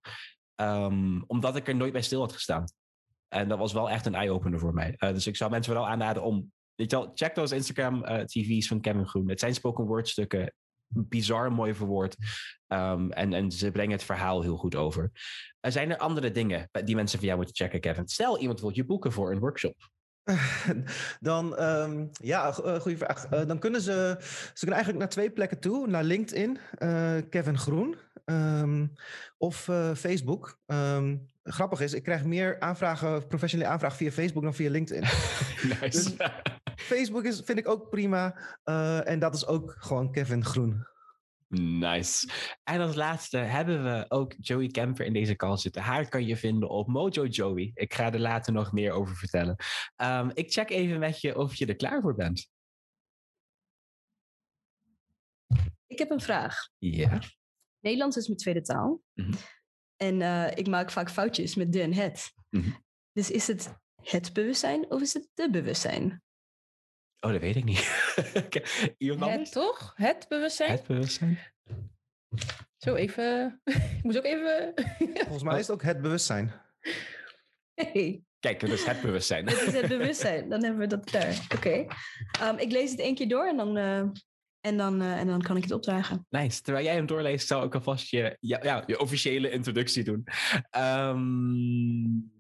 [0.57, 2.65] Um, omdat ik er nooit bij stil had gestaan.
[3.29, 4.95] En dat was wel echt een eye-opener voor mij.
[4.99, 6.53] Uh, dus ik zou mensen vooral aanraden om.
[6.75, 9.29] Weet je wel, check those Instagram uh, TV's van Kevin Groen.
[9.29, 10.55] Het zijn spoken word stukken.
[10.87, 12.17] Bizar mooi verwoord.
[12.69, 15.11] Um, en, en ze brengen het verhaal heel goed over.
[15.61, 18.09] Uh, zijn er andere dingen die mensen van jou moeten checken, Kevin?
[18.09, 19.91] Stel, iemand wil je boeken voor een workshop.
[21.21, 23.33] Dan, um, ja, goede vraag.
[23.33, 25.87] Uh, dan kunnen ze, ze kunnen eigenlijk naar twee plekken toe.
[25.87, 28.93] Naar LinkedIn, uh, Kevin Groen, um,
[29.39, 30.59] of uh, Facebook.
[30.67, 35.03] Um, grappig is, ik krijg meer aanvragen, professionele aanvragen via Facebook dan via LinkedIn.
[35.81, 35.91] nice.
[35.91, 36.15] Dus
[36.77, 38.35] Facebook is, vind ik ook prima.
[39.05, 40.87] en dat is ook gewoon Kevin Groen.
[41.49, 42.29] Nice.
[42.63, 45.83] En als laatste hebben we ook Joey Kemper in deze call zitten.
[45.83, 47.71] Haar kan je vinden op Mojo Joey.
[47.75, 49.57] Ik ga er later nog meer over vertellen.
[49.97, 52.49] Um, ik check even met je of je er klaar voor bent.
[55.87, 56.69] Ik heb een vraag.
[56.79, 57.19] Ja.
[57.81, 59.01] Nederlands is mijn tweede taal.
[59.15, 59.35] Mm -hmm.
[59.97, 62.33] En uh, ik maak vaak foutjes met de en het.
[62.51, 62.85] Mm -hmm.
[63.13, 66.23] Dus is het het bewustzijn of is het de bewustzijn?
[67.25, 67.79] Oh, dat weet ik niet.
[69.19, 69.93] het toch?
[69.97, 70.71] Het bewustzijn?
[70.71, 71.39] Het bewustzijn.
[72.77, 73.61] Zo, even...
[73.99, 74.73] ik moet ook even...
[75.25, 76.53] Volgens mij is het ook het bewustzijn.
[77.75, 78.23] Hey.
[78.41, 79.47] Kijk, dat is het bewustzijn.
[79.47, 80.49] Dit is het bewustzijn.
[80.49, 81.47] Dan hebben we dat daar.
[81.53, 81.57] Oké.
[81.57, 81.89] Okay.
[82.51, 83.99] Um, ik lees het één keer door en dan, uh,
[84.61, 86.27] en, dan, uh, en dan kan ik het opdragen.
[86.29, 86.63] Nice.
[86.63, 90.25] Terwijl jij hem doorleest, zou ik alvast je, ja, ja, je officiële introductie doen.
[90.77, 92.34] Um,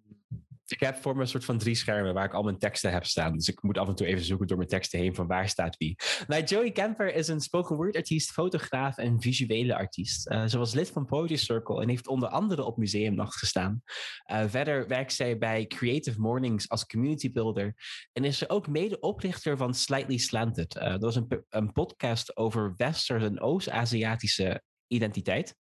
[0.66, 3.04] ik heb voor me een soort van drie schermen waar ik al mijn teksten heb
[3.04, 3.32] staan.
[3.32, 5.76] Dus ik moet af en toe even zoeken door mijn teksten heen van waar staat
[5.76, 5.96] wie.
[6.26, 10.30] Nou, Joey Kemper is een spoken word artiest, fotograaf en visuele artiest.
[10.30, 13.82] Uh, ze was lid van Poetry Circle en heeft onder andere op Museumnacht gestaan.
[14.32, 17.74] Uh, verder werkt zij bij Creative Mornings als community builder.
[18.12, 20.76] En is ze ook mede-oprichter van Slightly Slanted.
[20.76, 25.56] Uh, dat was een, een podcast over Westers- en Oost-Aziatische identiteit.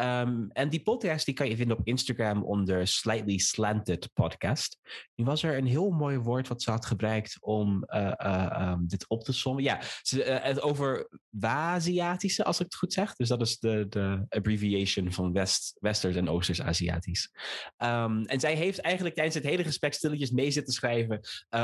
[0.00, 4.78] Um, en die podcast die kan je vinden op Instagram onder Slightly Slanted Podcast.
[5.14, 8.88] Nu was er een heel mooi woord wat ze had gebruikt om uh, uh, um,
[8.88, 9.62] dit op te sommen.
[9.62, 13.14] Ja, ze, uh, het over Waziatische, als ik het goed zeg.
[13.14, 17.30] Dus dat is de, de abbreviation van West, Westers en Oosters Aziatisch.
[17.78, 21.20] Um, en zij heeft eigenlijk tijdens het hele gesprek stilletjes mee zitten schrijven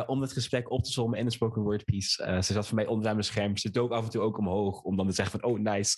[0.07, 2.43] om het gesprek op te sommen in een spoken word piece.
[2.43, 3.57] ze zat voor mij onderaan mijn scherm.
[3.57, 5.97] Ze dook af en toe ook omhoog om dan te zeggen van, oh nice.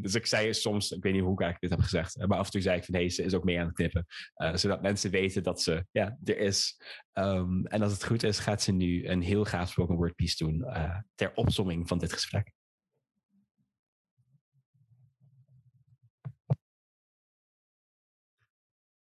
[0.00, 2.28] dus ik zei soms, ik weet niet hoe ik eigenlijk dit heb gezegd.
[2.28, 4.06] Maar af en toe zei ik van, hey, ze is ook mee aan het knippen.
[4.36, 6.80] Uh, zodat mensen weten dat ze, ja, er is.
[7.12, 10.44] Um, en als het goed is, gaat ze nu een heel gaaf spoken word piece
[10.44, 12.52] doen uh, ter opsomming van dit gesprek.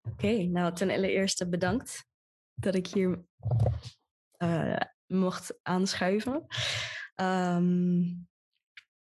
[0.01, 2.05] Oké, nou ten allereerste bedankt
[2.53, 3.25] dat ik hier
[5.07, 6.45] mocht aanschuiven.
[7.15, 8.27] Um,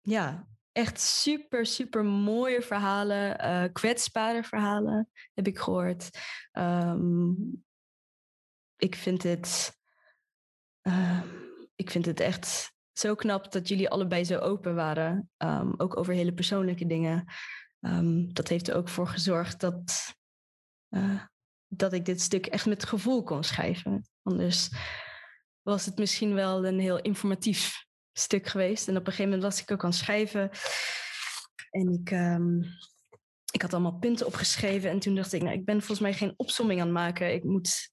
[0.00, 6.10] ja, echt super, super mooie verhalen, uh, kwetsbare verhalen heb ik gehoord.
[6.52, 7.64] Um,
[8.76, 9.78] ik vind het,
[10.82, 11.22] uh,
[11.74, 16.14] ik vind het echt zo knap dat jullie allebei zo open waren, um, ook over
[16.14, 17.24] hele persoonlijke dingen.
[18.32, 20.14] Dat heeft er ook voor gezorgd dat,
[20.90, 21.24] uh,
[21.66, 24.08] dat ik dit stuk echt met gevoel kon schrijven.
[24.22, 24.70] Anders
[25.62, 27.88] was het misschien wel een heel informatief
[28.20, 28.88] stuk geweest.
[28.88, 30.50] En op een gegeven moment was ik ook aan het schrijven.
[31.70, 32.64] En ik, um,
[33.52, 34.90] ik had allemaal punten opgeschreven.
[34.90, 37.34] En toen dacht ik, nou, ik ben volgens mij geen opsomming aan het maken.
[37.34, 37.92] Ik moet,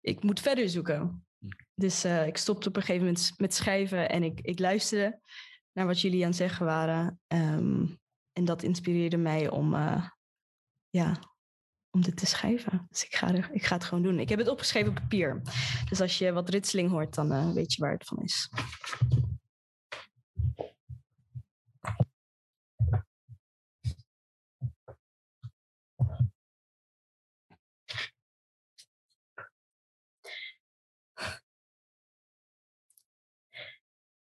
[0.00, 1.26] ik moet verder zoeken.
[1.74, 4.08] Dus uh, ik stopte op een gegeven moment met schrijven.
[4.08, 5.20] En ik, ik luisterde
[5.72, 7.20] naar wat jullie aan het zeggen waren.
[7.26, 7.98] Um,
[8.32, 10.08] en dat inspireerde mij om, uh,
[10.90, 11.33] ja,
[11.94, 12.86] om dit te schrijven.
[12.88, 14.18] Dus ik ga, er, ik ga het gewoon doen.
[14.18, 15.42] Ik heb het opgeschreven op papier.
[15.88, 18.48] Dus als je wat ritseling hoort, dan uh, weet je waar het van is.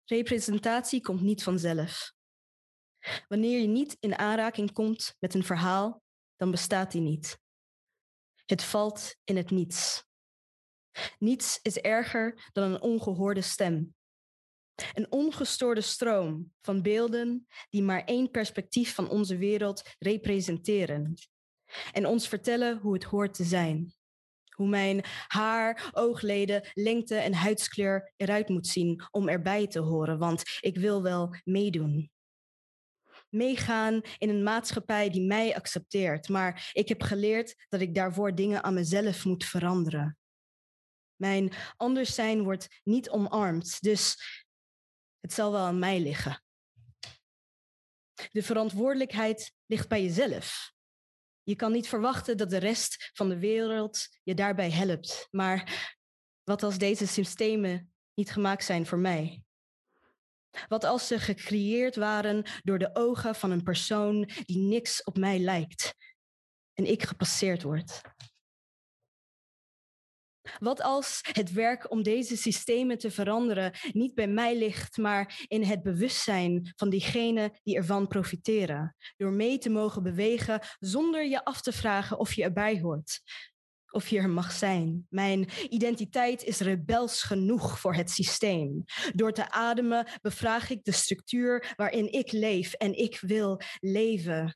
[0.05, 2.13] Representatie komt niet vanzelf.
[3.27, 6.01] Wanneer je niet in aanraking komt met een verhaal,
[6.35, 7.40] dan bestaat die niet.
[8.51, 10.03] Het valt in het niets.
[11.19, 13.95] Niets is erger dan een ongehoorde stem.
[14.93, 21.13] Een ongestoorde stroom van beelden die maar één perspectief van onze wereld representeren
[21.91, 23.93] en ons vertellen hoe het hoort te zijn.
[24.55, 30.43] Hoe mijn haar, oogleden, lengte en huidskleur eruit moet zien om erbij te horen, want
[30.59, 32.11] ik wil wel meedoen
[33.31, 36.29] meegaan in een maatschappij die mij accepteert.
[36.29, 40.17] Maar ik heb geleerd dat ik daarvoor dingen aan mezelf moet veranderen.
[41.15, 44.17] Mijn anders zijn wordt niet omarmd, dus
[45.19, 46.43] het zal wel aan mij liggen.
[48.31, 50.73] De verantwoordelijkheid ligt bij jezelf.
[51.43, 55.27] Je kan niet verwachten dat de rest van de wereld je daarbij helpt.
[55.31, 55.89] Maar
[56.43, 59.43] wat als deze systemen niet gemaakt zijn voor mij?
[60.67, 65.39] Wat als ze gecreëerd waren door de ogen van een persoon die niks op mij
[65.39, 65.93] lijkt
[66.73, 68.01] en ik gepasseerd word?
[70.59, 75.63] Wat als het werk om deze systemen te veranderen niet bij mij ligt, maar in
[75.63, 81.61] het bewustzijn van diegenen die ervan profiteren, door mee te mogen bewegen zonder je af
[81.61, 83.21] te vragen of je erbij hoort,
[83.91, 85.05] of je er mag zijn.
[85.09, 88.83] Mijn identiteit is rebels genoeg voor het systeem.
[89.13, 94.55] Door te ademen bevraag ik de structuur waarin ik leef en ik wil leven.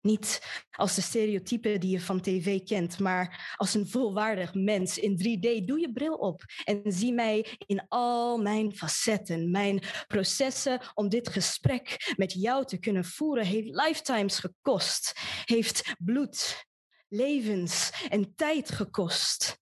[0.00, 5.16] Niet als de stereotypen die je van tv kent, maar als een volwaardig mens in
[5.16, 5.64] 3D.
[5.64, 9.50] Doe je bril op en zie mij in al mijn facetten.
[9.50, 15.12] Mijn processen om dit gesprek met jou te kunnen voeren heeft lifetimes gekost,
[15.44, 16.66] heeft bloed,
[17.08, 19.60] levens en tijd gekost.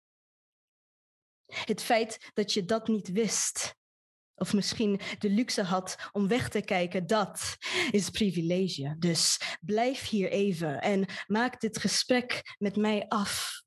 [1.46, 3.76] Het feit dat je dat niet wist,
[4.38, 7.56] of misschien de luxe had om weg te kijken, dat
[7.90, 8.96] is privilege.
[8.98, 13.62] Dus blijf hier even en maak dit gesprek met mij af.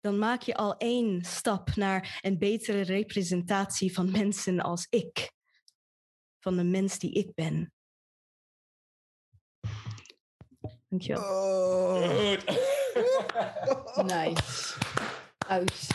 [0.00, 5.32] Dan maak je al één stap naar een betere representatie van mensen als ik,
[6.40, 7.72] van de mens die ik ben.
[10.88, 11.22] Dankjewel.
[11.22, 12.00] Oh.
[14.04, 14.74] Nice.
[15.46, 15.86] Uit.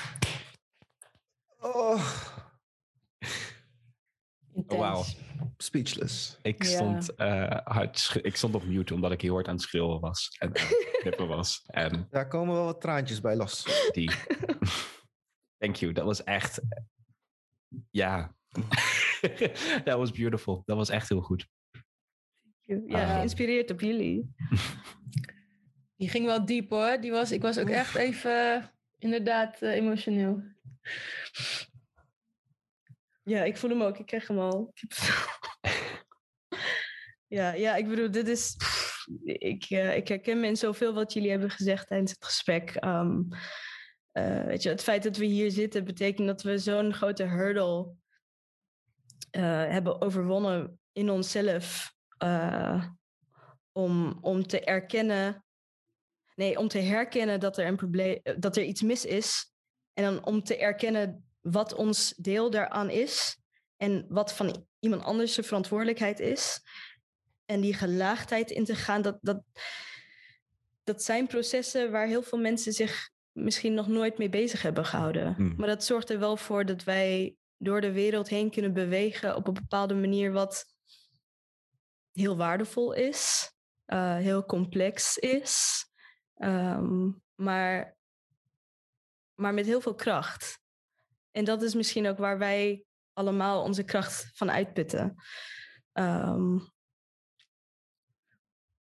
[1.60, 2.24] Oh.
[4.54, 4.80] Intens.
[4.80, 5.04] Wauw.
[5.58, 6.38] Speechless.
[6.42, 6.70] Ik Ja.
[6.70, 10.00] stond, eh, hard sch- ik stond op mute omdat ik heel hard aan het schreeuwen
[10.00, 10.36] was.
[10.40, 11.64] En aan het knippen was.
[11.68, 13.66] En Daar komen wel wat traantjes bij los.
[13.92, 14.12] die...
[15.58, 15.92] Thank you.
[15.94, 16.62] Dat was echt...
[17.92, 18.36] Ja.
[19.84, 20.62] Dat was beautiful.
[20.66, 21.48] Dat was echt heel goed.
[22.66, 24.30] Ja, geïnspireerd op jullie.
[25.98, 26.98] Die ging wel diep hoor.
[27.02, 28.70] Die was, ik was ook echt even
[29.00, 30.44] inderdaad eh, emotioneel.
[33.24, 33.98] Ja, ik voel hem ook.
[33.98, 34.74] Ik krijg hem al.
[37.28, 38.56] ja, ja, ik bedoel, dit is.
[38.56, 38.84] pff,
[39.24, 42.70] ik, eh, ik herken me in zoveel wat jullie hebben gezegd tijdens het gesprek.
[42.70, 43.22] Ehm,
[44.12, 47.94] eh, weet je, het feit dat we hier zitten betekent dat we zo'n grote hurdle
[49.30, 51.93] eh, hebben overwonnen in onszelf.
[52.24, 52.84] Eh,
[53.72, 55.46] om, om te erkennen.
[56.36, 59.54] Nee, om te herkennen dat er een probleem, dat er iets mis is.
[59.94, 63.38] En dan om te erkennen wat ons deel daaraan is
[63.78, 66.62] en wat van iemand anders zijn verantwoordelijkheid is.
[67.46, 69.44] En die gelaagdheid in te gaan, dat, dat,
[70.84, 75.36] dat zijn processen waar heel veel mensen zich misschien nog nooit mee bezig hebben gehouden.
[75.38, 75.54] Mm.
[75.58, 79.48] Maar dat zorgt er wel voor dat wij door de wereld heen kunnen bewegen op
[79.48, 80.73] een bepaalde manier wat
[82.14, 83.52] heel waardevol is,
[83.86, 85.86] eh, heel complex is,
[86.34, 87.98] ehm, maar,
[89.34, 90.62] maar met heel veel kracht.
[91.32, 95.16] En dat is misschien ook waar wij allemaal onze kracht van uitputten.
[95.92, 96.58] Ehm,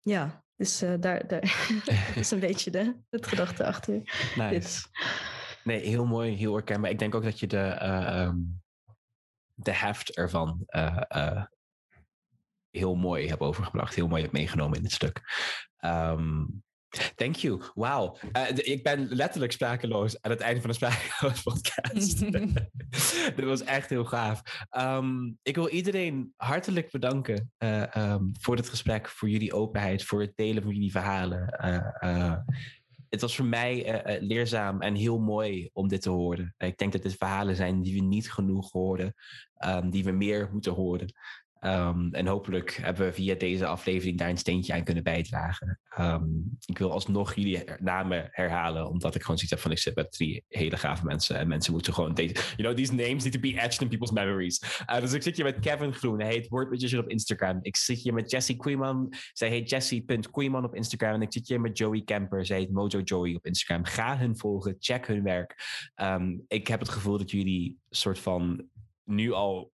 [0.02, 1.26] ja, dus eh, daar,
[2.16, 3.94] is een beetje de, het gedachte achter.
[4.36, 4.88] Nice.
[5.64, 6.92] Nee, heel mooi, heel herkenbaar.
[6.92, 8.38] Ik denk ook dat je de, eh, ehm,
[9.54, 10.66] de heft ervan
[12.72, 13.96] heel mooi hebt overgebracht.
[13.96, 15.22] Heel mooi hebt meegenomen in het stuk.
[15.78, 16.44] Ehm,
[17.16, 17.62] Thank you.
[17.74, 18.18] Wauw.
[18.38, 22.20] Uh, ik ben letterlijk sprakeloos aan het einde van de Sprakeloos podcast.
[23.36, 24.42] Dit was echt heel gaaf.
[24.78, 30.22] Um, ik wil iedereen hartelijk bedanken uh, um, voor dit gesprek, voor jullie openheid, voor
[30.22, 31.58] het delen van jullie verhalen.
[32.04, 32.38] Uh,
[33.10, 36.56] het was voor mij leerzaam en heel mooi om dit te horen.
[36.58, 39.14] ik denk dat dit verhalen zijn die we niet genoeg horen,
[39.66, 41.14] um, die we meer moeten horen.
[41.66, 45.80] Um, en hopelijk hebben we via deze aflevering daar een steentje aan kunnen bijdragen.
[46.00, 49.96] Um, ik wil alsnog jullie namen herhalen, omdat ik gewoon zoiets heb van ik zit
[49.96, 51.36] met drie hele gave mensen.
[51.36, 54.12] En mensen moeten gewoon deze, you know, these names need to be etched in people's
[54.12, 54.84] memories.
[54.90, 57.60] Uh, dus ik zit hier met Kevin Groen, hij heet Magician op Instagram.
[57.62, 61.14] Ik zit hier met Jessie Queeman, zij heet Jessie.Queeman op Instagram.
[61.14, 63.86] En ik zit hier met Joey Kemper, zij heet Mojo Joey op Instagram.
[63.86, 65.56] Ga hun volgen, check hun werk.
[66.02, 68.70] Um, ik heb het gevoel dat jullie soort van
[69.04, 69.71] nu al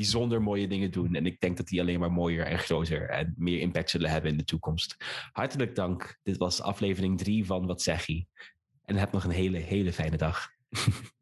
[0.00, 1.14] bijzonder mooie dingen doen.
[1.14, 4.30] En ik denk dat die alleen maar mooier en groter en meer impact zullen hebben
[4.30, 4.96] in de toekomst.
[5.32, 6.18] Hartelijk dank.
[6.22, 8.26] Dit was aflevering drie van Wat zeg je?
[8.84, 10.48] En heb nog een hele, hele fijne dag.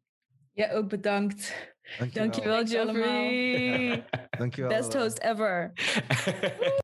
[0.53, 1.73] Ja, ook bedankt.
[1.97, 4.05] Dankjewel, Dankjewel Geoffrey.
[4.39, 4.69] Dankjewel.
[4.69, 5.71] Best host ever.